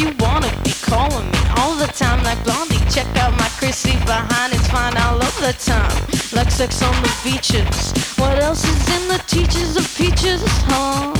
You 0.00 0.08
wanted 0.18 0.56
me, 0.64 0.72
calling 0.80 1.28
me 1.30 1.40
all 1.60 1.76
the 1.76 1.86
time 1.92 2.24
like 2.24 2.40
Blondie. 2.42 2.80
Check 2.88 3.06
out 3.20 3.36
my 3.36 3.48
Chrissy 3.60 3.92
behind, 4.08 4.52
it's 4.56 4.66
fine 4.68 4.96
all 4.96 5.20
of 5.20 5.34
the 5.44 5.52
time. 5.60 5.92
Like 6.32 6.50
sex 6.50 6.82
on 6.82 6.96
the 7.04 7.12
beaches. 7.22 7.92
What 8.16 8.40
else 8.40 8.64
is 8.64 8.80
in 8.96 9.08
the 9.12 9.20
teachers 9.28 9.76
of 9.76 9.84
peaches? 10.00 10.40
Huh? 10.72 11.12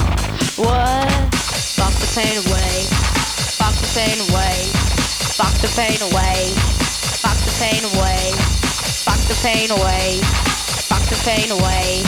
What? 0.56 1.12
Fuck 1.76 1.92
the 2.00 2.08
pain 2.16 2.36
away. 2.40 2.88
Fuck 3.60 3.76
the 3.84 3.90
pain 3.92 4.16
away. 4.32 4.56
Fuck 5.36 5.54
the 5.60 5.68
pain 5.76 6.00
away. 6.08 6.56
Fuck 7.20 7.36
the 7.44 7.52
pain 7.60 7.84
away. 7.84 8.32
Fuck 9.04 9.20
the 9.28 9.36
pain 9.44 9.68
away. 9.76 10.24
Fuck 10.88 11.04
the 11.12 11.20
pain 11.20 11.50
away. 11.52 12.00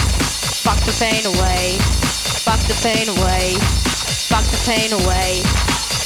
Fuck 0.65 0.81
the 0.89 0.93
pain 0.97 1.27
away. 1.29 1.77
Fuck 2.49 2.61
the 2.65 2.77
pain 2.81 3.09
away. 3.13 3.61
Fuck 4.33 4.45
the 4.49 4.61
pain 4.65 4.93
away. 4.93 5.82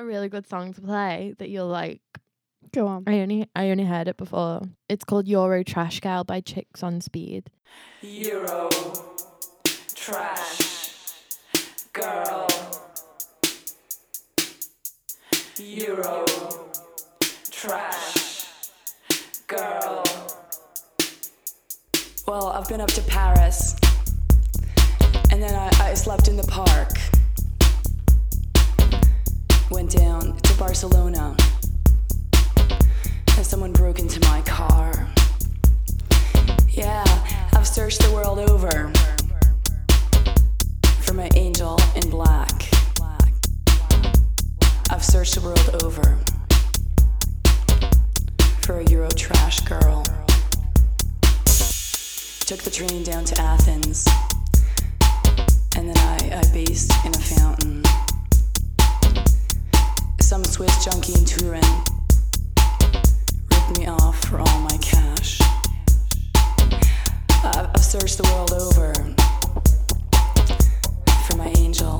A 0.00 0.04
really 0.04 0.30
good 0.30 0.48
song 0.48 0.72
to 0.72 0.80
play 0.80 1.34
that 1.38 1.50
you'll 1.50 1.68
like. 1.68 2.00
Go 2.72 2.86
on. 2.86 3.04
I 3.06 3.20
only 3.20 3.48
I 3.54 3.70
only 3.70 3.84
heard 3.84 4.08
it 4.08 4.16
before. 4.16 4.62
It's 4.88 5.04
called 5.04 5.28
Euro 5.28 5.62
Trash 5.62 6.00
Girl 6.00 6.24
by 6.24 6.40
Chicks 6.40 6.82
on 6.82 7.00
Speed. 7.00 7.50
Euro 8.00 8.70
trash 9.94 11.10
girl. 11.92 12.46
Euro 15.58 16.24
trash 17.50 18.46
girl. 19.46 20.04
Well, 22.26 22.46
I've 22.48 22.68
been 22.68 22.80
up 22.80 22.90
to 22.90 23.02
Paris, 23.02 23.76
and 25.30 25.42
then 25.42 25.54
I, 25.54 25.70
I 25.80 25.94
slept 25.94 26.28
in 26.28 26.36
the 26.36 26.44
park. 26.44 27.19
Went 29.70 29.92
down 29.92 30.36
to 30.36 30.58
Barcelona, 30.58 31.36
and 33.36 33.46
someone 33.46 33.72
broke 33.72 34.00
into 34.00 34.18
my 34.28 34.42
car. 34.42 35.06
Yeah, 36.68 37.04
I've 37.54 37.66
searched 37.66 38.02
the 38.02 38.10
world 38.12 38.40
over 38.40 38.92
for 41.02 41.14
my 41.14 41.30
angel 41.36 41.78
in 41.94 42.10
black. 42.10 42.50
I've 44.90 45.04
searched 45.04 45.36
the 45.36 45.40
world 45.40 45.82
over 45.84 46.18
for 48.62 48.80
a 48.80 48.84
Euro 48.90 49.08
trash 49.10 49.60
girl. 49.60 50.02
Took 52.40 52.60
the 52.62 52.72
train 52.72 53.04
down 53.04 53.24
to 53.24 53.40
Athens, 53.40 54.08
and 55.76 55.88
then 55.88 55.96
I, 55.96 56.40
I 56.40 56.52
based 56.52 56.92
in 57.06 57.14
a 57.14 57.18
fountain. 57.18 57.84
Some 60.30 60.44
Swiss 60.44 60.84
junkie 60.84 61.18
in 61.18 61.24
Turin 61.24 61.60
ripped 63.50 63.78
me 63.80 63.88
off 63.88 64.24
for 64.26 64.38
all 64.38 64.60
my 64.60 64.78
cash. 64.80 65.40
I've, 67.42 67.82
searched 67.82 68.18
the 68.18 68.22
world 68.32 68.52
over 68.52 68.94
for 71.26 71.36
my 71.36 71.52
angel 71.58 71.99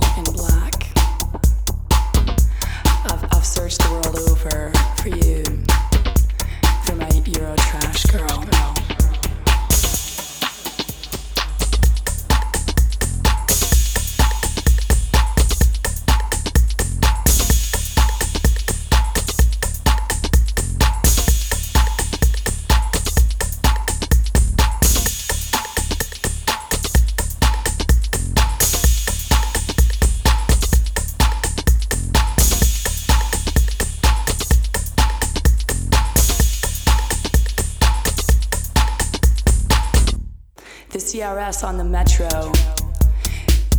On 41.50 41.76
the 41.76 41.84
metro. 41.84 42.28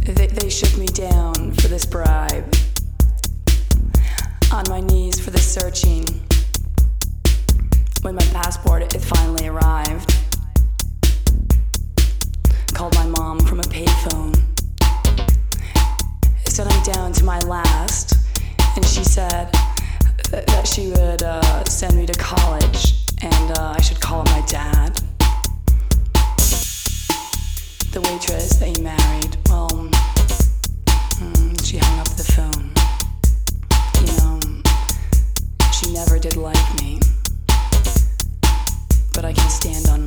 They, 0.02 0.28
they 0.28 0.50
shook 0.50 0.78
me 0.78 0.88
down 0.88 1.54
for 1.54 1.70
this 1.70 1.86
bribe. 1.86 2.54
On 4.52 4.66
my 4.68 4.82
knees 4.82 5.22
for 5.22 5.32
the 5.32 5.40
searching. 5.40 6.04
When 8.02 8.16
my 8.16 8.26
passport 8.34 8.94
it 8.94 9.02
finally 9.02 9.48
arrived. 9.48 10.14
Called 12.74 12.94
my 12.96 13.06
mom 13.06 13.40
from 13.40 13.62
a 13.62 13.64
payphone. 13.64 14.36
Said 16.50 16.68
I'm 16.68 16.84
down 16.84 17.14
to 17.14 17.24
my 17.24 17.40
last. 17.40 18.18
And 18.76 18.86
she 18.86 19.06
said 19.06 19.50
that, 20.30 20.46
that 20.46 20.68
she 20.68 20.90
would 20.90 21.24
uh, 21.24 21.64
send 21.64 21.96
me 21.96 22.06
to 22.06 22.14
college 22.20 23.08
and 23.22 23.58
uh, 23.58 23.76
I 23.78 23.82
should 23.82 24.02
call 24.02 24.22
up 24.22 24.28
my 24.28 24.44
dad 24.46 25.02
the 27.92 28.02
waitress 28.10 28.56
that 28.56 28.70
he 28.70 28.82
married, 28.82 29.36
well, 29.50 29.68
mm, 31.20 31.66
she 31.66 31.78
hung 31.78 32.00
up 32.00 32.08
the 32.16 32.24
phone. 32.24 32.72
You 34.00 34.14
know, 34.18 34.39
she 35.74 35.92
never 35.94 36.18
did 36.18 36.38
like 36.38 36.82
me, 36.82 37.00
but 39.14 39.26
I 39.26 39.34
can 39.34 39.50
stand 39.50 39.89
on 39.89 40.01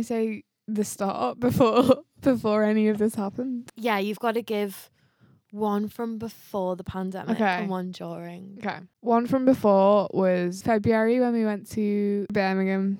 I 0.00 0.02
say 0.02 0.44
the 0.66 0.84
start 0.84 1.38
before 1.46 2.02
before 2.20 2.64
any 2.64 2.88
of 2.88 2.96
this 2.98 3.14
happened? 3.14 3.68
Yeah, 3.76 3.98
you've 3.98 4.18
got 4.18 4.34
to 4.34 4.42
give 4.42 4.90
one 5.52 5.88
from 5.88 6.16
before 6.18 6.76
the 6.76 6.84
pandemic 6.84 7.36
Okay. 7.36 7.44
and 7.44 7.68
one 7.68 7.90
during. 7.90 8.58
Okay. 8.64 8.78
One 9.00 9.26
from 9.26 9.44
before 9.44 10.08
was 10.12 10.62
February 10.62 11.20
when 11.20 11.32
we 11.32 11.44
went 11.44 11.68
to 11.72 12.26
Birmingham. 12.32 12.98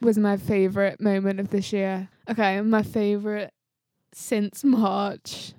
Was 0.00 0.18
my 0.18 0.36
favourite 0.36 1.00
moment 1.00 1.38
of 1.40 1.50
this 1.50 1.72
year. 1.72 2.08
Okay, 2.28 2.60
my 2.60 2.82
favourite 2.82 3.50
since 4.12 4.64
March. 4.64 5.52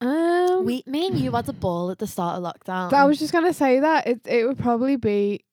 Um, 0.00 0.64
We, 0.64 0.82
me 0.86 1.06
and 1.08 1.18
you 1.18 1.32
had 1.32 1.48
a 1.48 1.52
ball 1.52 1.90
at 1.90 1.98
the 1.98 2.06
start 2.06 2.38
of 2.38 2.44
lockdown. 2.44 2.92
I 2.92 3.04
was 3.04 3.18
just 3.18 3.32
gonna 3.32 3.52
say 3.54 3.80
that 3.80 4.06
it 4.06 4.20
it 4.26 4.46
would 4.46 4.58
probably 4.58 4.96
be 4.96 5.44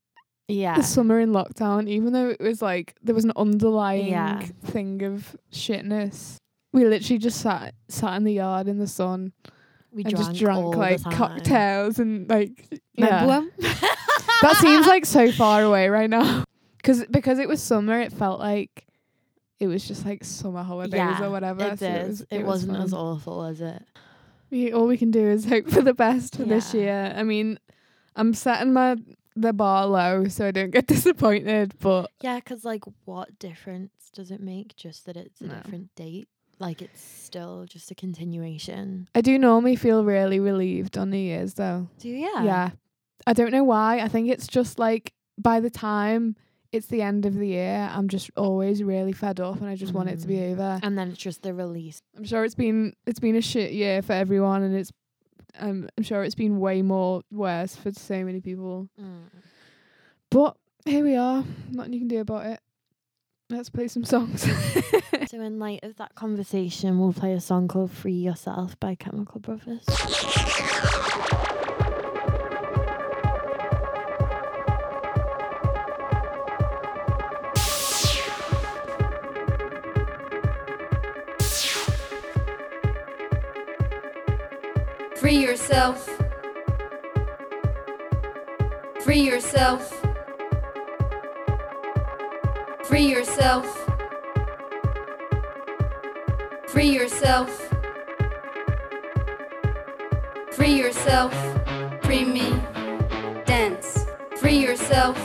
yeah. 0.48 0.76
the 0.76 0.84
summer 0.84 1.20
in 1.20 1.32
lockdown, 1.32 1.88
even 1.90 2.14
though 2.14 2.30
it 2.30 2.40
was 2.42 2.62
like 2.62 2.96
there 3.04 3.16
was 3.16 3.24
an 3.26 3.34
underlying 3.36 4.08
Yeah. 4.08 4.42
thing 4.64 5.04
of 5.04 5.36
shitness. 5.52 6.38
We 6.74 6.86
literally 6.86 7.20
just 7.20 7.40
sat 7.42 7.74
sat 7.88 8.16
in 8.18 8.24
the 8.24 8.34
yard 8.34 8.68
in 8.68 8.80
the 8.80 8.88
sun 8.88 9.32
We 9.92 10.04
and 10.04 10.14
drank 10.14 10.28
just 10.28 10.40
drank 10.40 10.58
all 10.64 10.72
the 10.72 10.78
like 10.78 11.02
time. 11.02 11.14
cocktails 11.14 12.00
and 12.00 12.30
like 12.30 12.68
Remember 12.98 13.16
yeah. 13.16 13.26
them? 13.26 13.52
that 14.42 14.58
seems 14.58 14.86
like 14.88 15.06
so 15.06 15.32
far 15.32 15.64
away 15.64 15.88
right 15.90 16.10
now. 16.10 16.44
Cause 16.84 17.04
because 17.10 17.40
it 17.40 17.48
was 17.48 17.64
summer, 17.64 18.00
it 18.00 18.12
felt 18.14 18.40
like 18.40 18.86
it 19.60 19.68
was 19.68 19.88
just 19.88 20.06
like 20.06 20.24
summer 20.26 20.62
holidays 20.64 20.98
yeah, 20.98 21.24
or 21.24 21.32
whatever. 21.32 21.64
It 21.64 21.80
so 21.80 21.88
did. 21.88 21.96
it, 21.96 22.08
was, 22.08 22.22
it, 22.30 22.38
was 22.40 22.46
wasn't 22.66 22.78
as 22.78 22.94
awful, 22.94 23.38
was 23.38 23.62
it? 23.62 23.82
We, 24.52 24.72
all 24.74 24.86
we 24.86 24.98
can 24.98 25.10
do 25.12 25.26
is 25.26 25.46
hope 25.46 25.70
for 25.70 25.82
the 25.82 25.94
best 25.94 26.36
for 26.36 26.44
this 26.44 26.74
Yeah. 26.74 26.82
year. 26.82 27.14
I 27.16 27.24
mean, 27.24 27.58
I'm 28.18 28.34
setting 28.34 28.74
my 28.74 28.98
the 29.36 29.54
bar 29.54 29.86
low 29.86 30.28
so 30.28 30.48
I 30.48 30.52
don't 30.52 30.72
get 30.72 30.88
disappointed, 30.96 31.74
but 31.80 32.10
Yeah, 32.22 32.40
'cause 32.40 32.64
like, 32.66 32.84
what 33.06 33.38
difference 33.40 33.92
does 34.14 34.32
it 34.32 34.40
make? 34.42 34.76
Just 34.76 35.06
that 35.06 35.18
it's 35.18 35.42
a 35.42 35.46
No. 35.48 35.56
different 35.56 35.94
date. 35.96 36.28
Like, 36.58 36.82
it's 36.82 37.02
still 37.02 37.66
just 37.68 37.92
a 37.92 37.96
continuation. 37.96 39.10
I 39.14 39.20
do 39.22 39.38
normally 39.38 39.76
feel 39.76 40.06
really 40.06 40.40
relieved 40.40 40.98
on 40.98 41.10
New 41.10 41.18
Year's 41.18 41.56
though. 41.56 41.90
Do 42.00 42.08
you? 42.10 42.18
Yeah. 42.18 42.44
Yeah. 42.44 42.70
I 43.28 43.34
don't 43.34 43.52
know 43.52 43.64
why. 43.64 44.00
I 44.00 44.08
think 44.08 44.30
it's 44.30 44.48
just 44.48 44.80
like 44.80 45.14
by 45.38 45.60
the 45.60 45.70
time 45.70 46.36
it's 46.72 46.88
the 46.88 47.02
end 47.02 47.26
of 47.26 47.36
the 47.36 47.48
year, 47.48 47.90
I'm 47.92 48.08
just 48.08 48.30
always 48.38 48.84
really 48.84 49.12
fed 49.14 49.40
up 49.40 49.60
and 49.60 49.70
I 49.70 49.76
just 49.76 49.94
want 49.94 50.10
it 50.10 50.20
to 50.22 50.28
be 50.28 50.36
Mm. 50.36 50.52
over. 50.54 50.80
And 50.84 50.98
then 50.98 51.10
it's 51.10 51.18
just 51.18 51.42
the 51.42 51.54
release. 51.54 52.02
I'm 52.18 52.24
sure 52.24 52.44
it's 52.46 52.56
been 52.56 52.94
it's 53.06 53.20
been 53.20 53.36
a 53.36 53.42
shit 53.42 53.72
year 53.74 54.02
for 54.02 54.14
everyone 54.14 54.64
and 54.64 54.76
it's 54.76 54.92
um, 55.60 55.90
I'm 55.98 56.04
sure 56.04 56.24
it's 56.24 56.36
been 56.36 56.60
way 56.60 56.82
more 56.82 57.22
worse 57.32 57.76
for 57.76 57.92
so 57.92 58.24
many 58.24 58.42
people. 58.42 58.90
But 60.32 60.58
here 60.86 61.04
we 61.04 61.16
are. 61.16 61.44
Nothing 61.72 61.94
you 61.94 62.00
can 62.00 62.08
do 62.08 62.20
about 62.20 62.46
it. 62.46 62.60
Let's 63.50 63.70
play 63.70 63.88
some 63.88 64.04
songs. 64.06 64.48
So, 65.28 65.42
in 65.42 65.58
light 65.60 65.80
of 65.84 65.96
that 65.96 66.14
conversation, 66.14 67.00
we'll 67.00 67.12
play 67.12 67.34
a 67.34 67.42
song 67.42 67.68
called 67.68 67.90
Free 67.92 68.14
Yourself 68.14 68.80
by 68.80 68.94
Chemical 68.96 69.40
Brothers. 69.40 69.84
Free 85.26 85.44
yourself. 85.44 86.08
Free 89.02 89.22
yourself. 89.22 89.92
Free 92.84 93.08
yourself. 93.08 93.66
Free 96.68 96.92
yourself. 96.92 97.50
Free 100.52 100.76
yourself. 100.78 101.34
Free 102.04 102.24
me. 102.24 102.62
Dance. 103.46 104.06
Free 104.38 104.60
yourself. 104.60 105.18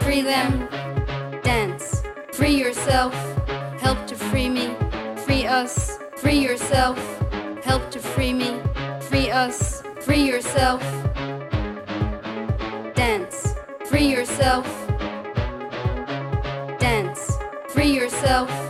Free 0.00 0.22
them. 0.22 0.68
Dance. 1.44 2.02
Free 2.32 2.56
yourself. 2.56 3.14
Help 3.78 4.04
to 4.08 4.16
free 4.16 4.48
me. 4.48 4.74
Free 5.24 5.46
us. 5.46 5.96
Free 6.16 6.40
yourself. 6.40 6.98
Help 7.62 7.88
to 7.92 8.00
free 8.00 8.32
me. 8.32 8.67
Free 9.28 9.34
us. 9.34 9.82
Free 10.00 10.26
yourself. 10.26 10.82
Dance. 12.94 13.54
Free 13.84 14.10
yourself. 14.10 14.66
Dance. 16.78 17.36
Free 17.68 17.92
yourself. 17.94 18.67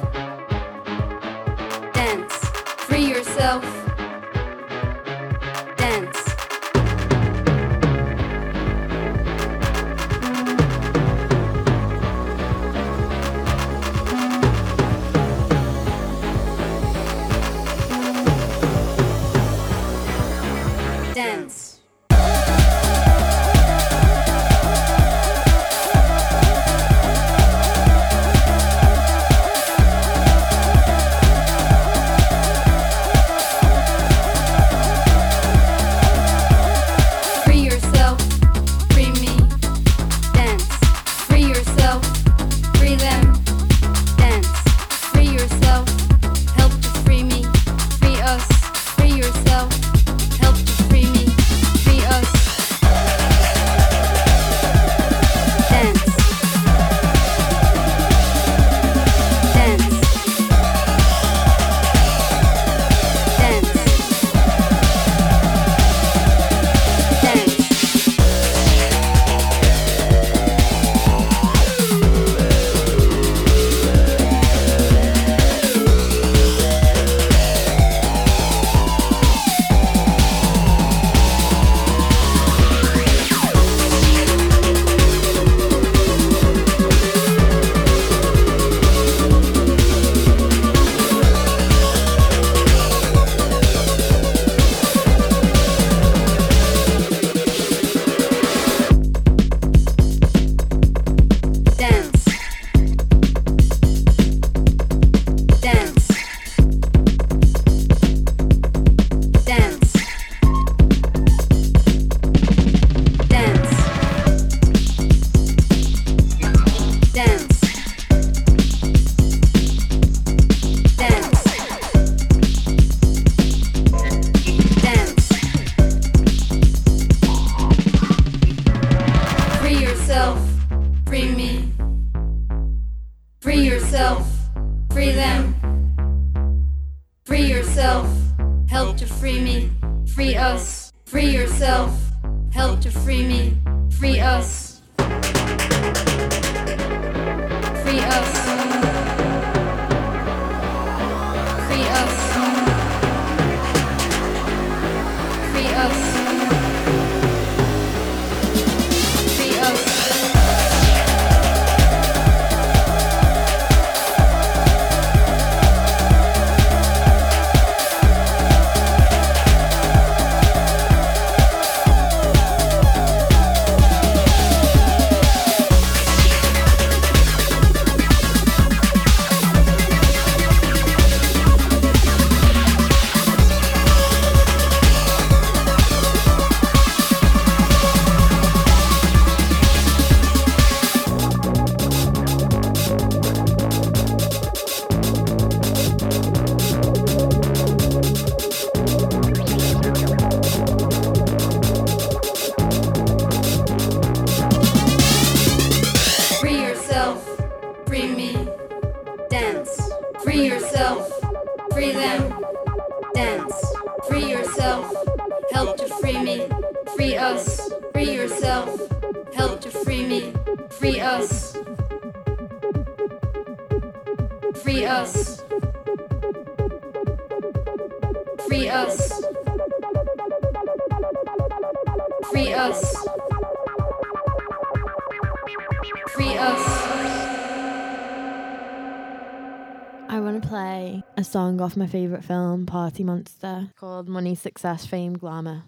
Song 241.28 241.60
off 241.60 241.76
my 241.76 241.86
favourite 241.86 242.24
film, 242.24 242.64
Party 242.64 243.04
Monster, 243.04 243.68
called 243.78 244.08
Money, 244.08 244.34
Success, 244.34 244.86
Fame, 244.86 245.12
Glamour. 245.12 245.64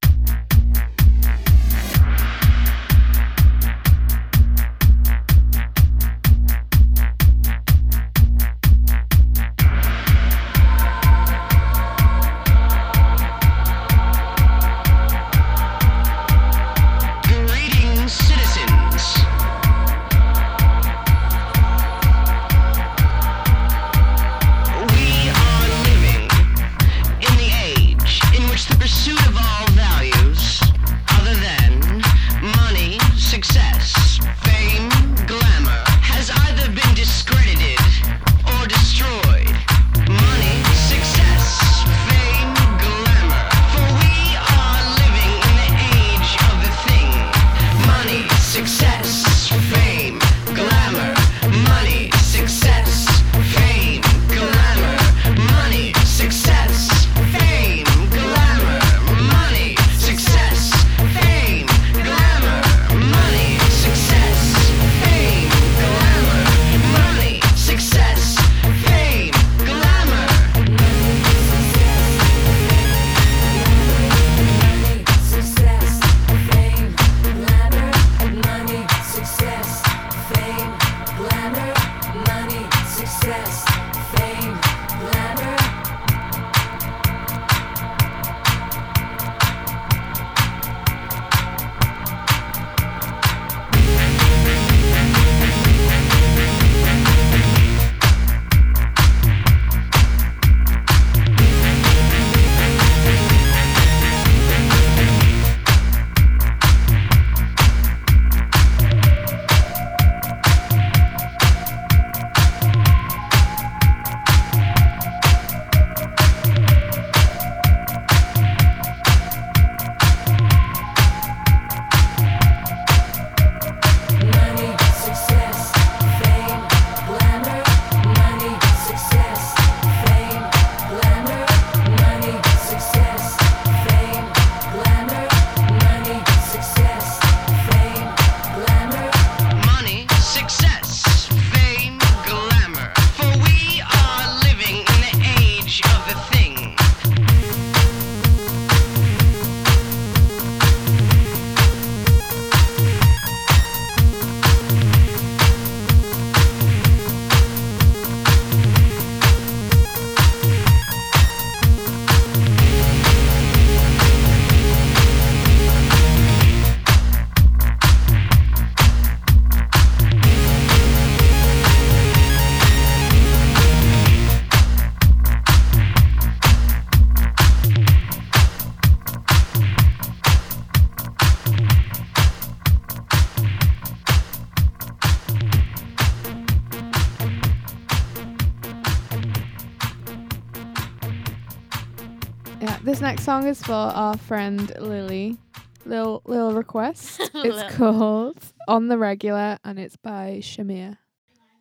This 192.82 193.00
next 193.00 193.24
song 193.24 193.46
is 193.46 193.62
for 193.62 193.72
our 193.72 194.16
friend 194.16 194.72
Lily. 194.78 195.36
Lil 195.84 196.22
Lil 196.24 196.52
request. 196.52 197.20
Lil. 197.34 197.58
it's 197.58 197.74
called 197.76 198.38
On 198.68 198.88
the 198.88 198.98
Regular 198.98 199.58
and 199.64 199.78
it's 199.78 199.96
by 199.96 200.40
Shamir. 200.42 200.98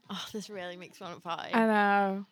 Oh, 0.09 0.25
this 0.33 0.49
really 0.49 0.75
makes 0.75 0.99
me 0.99 1.05
want 1.05 1.17
to 1.17 1.21
party. 1.21 1.53
I 1.53 1.65
know. 1.67 2.25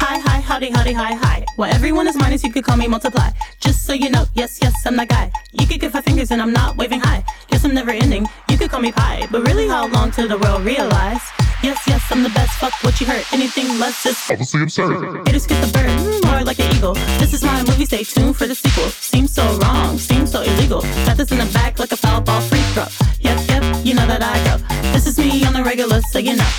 Hi, 0.00 0.18
hi, 0.18 0.40
howdy, 0.40 0.70
howdy, 0.70 0.92
hi, 0.92 1.14
hi. 1.14 1.44
Well, 1.56 1.72
everyone 1.72 2.08
is 2.08 2.16
minus, 2.16 2.42
you 2.42 2.52
could 2.52 2.64
call 2.64 2.76
me 2.76 2.88
multiply. 2.88 3.30
Just 3.60 3.84
so 3.84 3.92
you 3.92 4.10
know, 4.10 4.24
yes, 4.34 4.58
yes, 4.60 4.74
I'm 4.84 4.96
that 4.96 5.08
guy. 5.08 5.30
You 5.52 5.66
could 5.66 5.80
give 5.80 5.92
five 5.92 6.04
fingers 6.04 6.32
and 6.32 6.42
I'm 6.42 6.52
not 6.52 6.76
waving 6.76 7.00
high. 7.00 7.24
Guess 7.48 7.64
I'm 7.64 7.74
never 7.74 7.92
ending. 7.92 8.26
You 8.48 8.58
could 8.58 8.70
call 8.70 8.80
me 8.80 8.92
pie, 8.92 9.28
but 9.30 9.46
really, 9.46 9.68
how 9.68 9.86
long 9.88 10.10
till 10.10 10.28
the 10.28 10.38
world 10.38 10.62
realize? 10.64 11.22
Yes, 11.62 11.80
yes, 11.86 12.02
I'm 12.10 12.22
the 12.24 12.28
best. 12.30 12.58
Fuck 12.58 12.72
what 12.82 13.00
you 13.00 13.06
heard. 13.06 13.24
Anything 13.32 13.78
less 13.78 14.04
is 14.04 14.18
Obviously 14.28 14.62
absurd. 14.62 15.26
Haters 15.26 15.46
get 15.46 15.64
the 15.64 15.72
bird, 15.72 16.24
more 16.26 16.42
like 16.42 16.58
an 16.58 16.74
eagle. 16.74 16.94
This 17.20 17.32
is 17.32 17.44
my 17.44 17.62
movie, 17.62 17.84
stay 17.84 18.02
tuned 18.02 18.36
for 18.36 18.46
the 18.46 18.54
sequel. 18.54 18.90
Seems 18.90 19.32
so 19.32 19.44
wrong, 19.58 19.96
seems 19.96 20.32
so 20.32 20.42
illegal. 20.42 20.80
Got 21.06 21.18
this 21.18 21.30
in 21.30 21.38
the 21.38 21.50
back 21.52 21.78
like 21.78 21.92
a 21.92 21.96
foul 21.96 22.20
ball 22.20 22.40
free 22.40 22.60
throw. 22.74 22.86
Yep, 23.20 23.48
yep, 23.48 23.84
you 23.86 23.94
know 23.94 24.06
that 24.06 24.22
I 24.22 24.36
go. 24.44 24.58
This 24.92 25.06
is 25.06 25.18
me 25.18 25.44
on 25.44 25.52
the 25.52 25.62
regular, 25.62 26.00
so 26.10 26.18
you 26.18 26.34
know. 26.34 26.50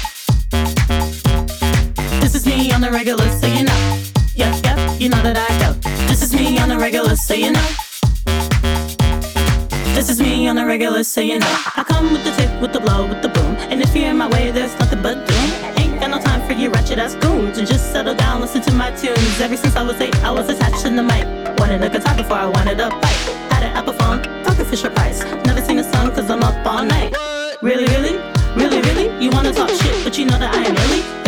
This 2.22 2.36
is 2.36 2.45
me 2.45 2.72
on 2.72 2.80
the 2.80 2.89
regular, 2.89 3.28
so 3.39 3.47
you 3.47 3.64
know. 3.66 3.99
Yep, 4.36 4.64
yep, 4.64 5.01
you 5.01 5.10
know 5.10 5.22
that 5.22 5.38
I 5.38 5.51
go. 5.60 5.74
This 6.08 6.22
is 6.24 6.34
me 6.34 6.58
on 6.60 6.70
the 6.70 6.78
regular, 6.78 7.18
so 7.18 7.34
you 7.34 7.51
know. 7.51 7.68
This 9.93 10.10
is 10.10 10.20
me 10.20 10.47
on 10.47 10.56
the 10.56 10.66
regular, 10.66 11.04
so 11.04 11.22
you 11.22 11.39
know. 11.39 11.56
I 11.76 11.84
come 11.88 12.12
with 12.12 12.24
the 12.24 12.32
tip, 12.32 12.62
with 12.62 12.74
the 12.74 12.80
blow, 12.80 13.08
with 13.08 13.22
the 13.22 13.30
boom. 13.30 13.56
And 13.70 13.82
if 13.82 13.95
you're 13.95 14.10
in 14.10 14.18
my 14.18 14.28
way, 14.28 14.51
there's 14.51 14.78
nothing 14.80 14.93
listen 18.54 18.72
to 18.72 18.78
my 18.78 18.91
tunes. 18.91 19.41
Ever 19.41 19.58
since 19.58 19.76
I 19.76 19.82
was 19.82 19.99
eight, 19.99 20.16
I 20.24 20.30
was 20.30 20.47
attached 20.47 20.82
to 20.84 20.89
the 20.89 21.01
mic. 21.01 21.26
Wanted 21.60 21.82
a 21.82 21.89
guitar 21.89 22.16
before 22.16 22.38
I 22.38 22.45
wanted 22.45 22.80
a 22.80 22.89
bike. 22.89 23.24
Had 23.49 23.64
an 23.64 23.76
Apple 23.76 23.93
phone, 23.93 24.22
talking 24.43 24.66
Fisher 24.66 24.91
Price. 24.91 25.24
Never 25.45 25.62
sing 25.62 25.80
a 25.80 25.84
song 25.84 26.12
cause 26.12 26.30
I'm 26.30 26.43
up 26.43 26.66
all 26.66 26.84
night. 26.84 27.16
Really, 27.62 27.86
really? 27.86 28.18
Really, 28.56 28.82
really? 28.82 29.24
You 29.24 29.32
wanna 29.32 29.54
talk 29.54 29.70
shit, 29.70 30.04
but 30.04 30.18
you 30.20 30.26
know 30.26 30.38
that 30.38 30.54
I 30.54 30.66
am 30.70 30.76
really, 30.76 31.22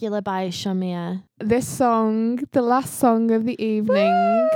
By 0.00 0.46
Shamir. 0.48 1.24
This 1.40 1.66
song, 1.66 2.36
the 2.52 2.62
last 2.62 3.00
song 3.00 3.32
of 3.32 3.44
the 3.44 3.60
evening, 3.60 4.48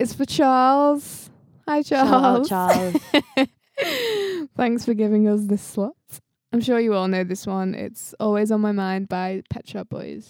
is 0.00 0.12
for 0.12 0.24
Charles. 0.24 1.30
Hi, 1.68 1.80
Charles. 1.82 2.48
Charles. 2.48 2.96
Thanks 4.56 4.84
for 4.84 4.94
giving 4.94 5.28
us 5.28 5.44
this 5.44 5.62
slot. 5.62 5.94
I'm 6.52 6.60
sure 6.60 6.80
you 6.80 6.94
all 6.94 7.06
know 7.06 7.22
this 7.22 7.46
one. 7.46 7.72
It's 7.76 8.16
Always 8.18 8.50
on 8.50 8.60
My 8.60 8.72
Mind 8.72 9.08
by 9.08 9.44
Pet 9.48 9.68
Shop 9.68 9.88
Boys. 9.88 10.28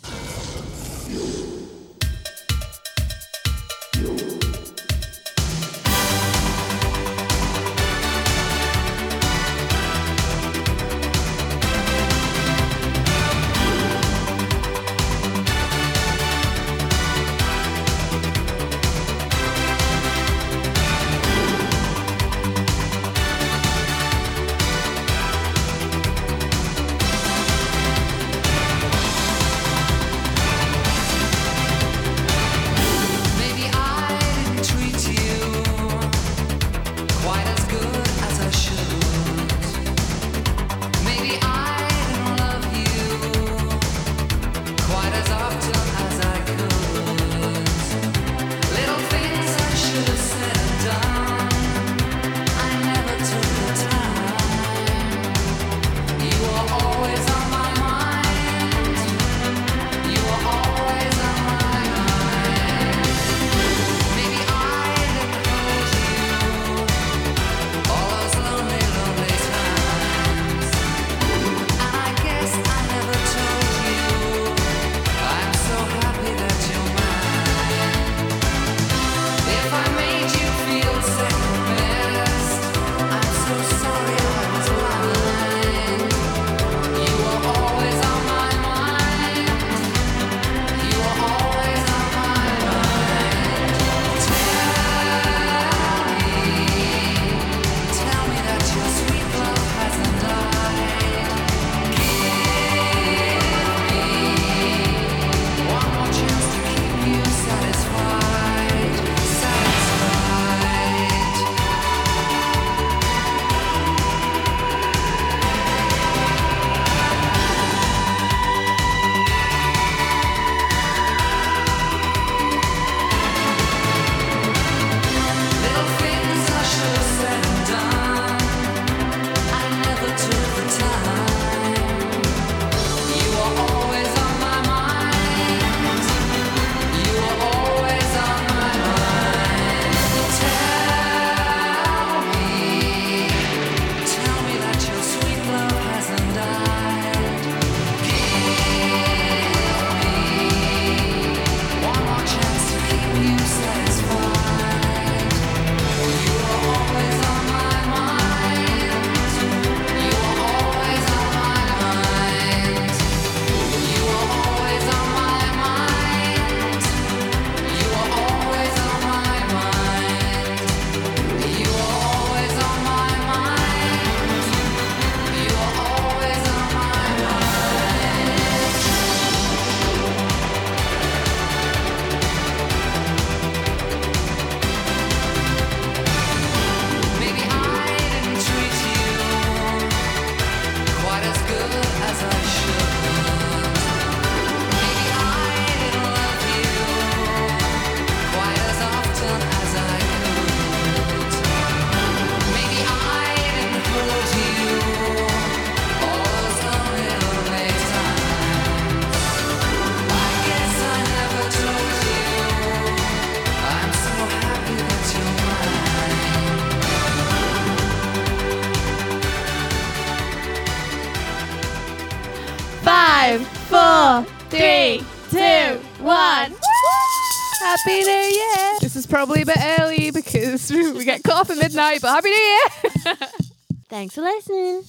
But 231.78 232.08
Happy 232.08 232.30
New 232.30 232.36
Year! 232.36 233.16
Thanks 233.88 234.16
for 234.16 234.22
listening. 234.22 234.82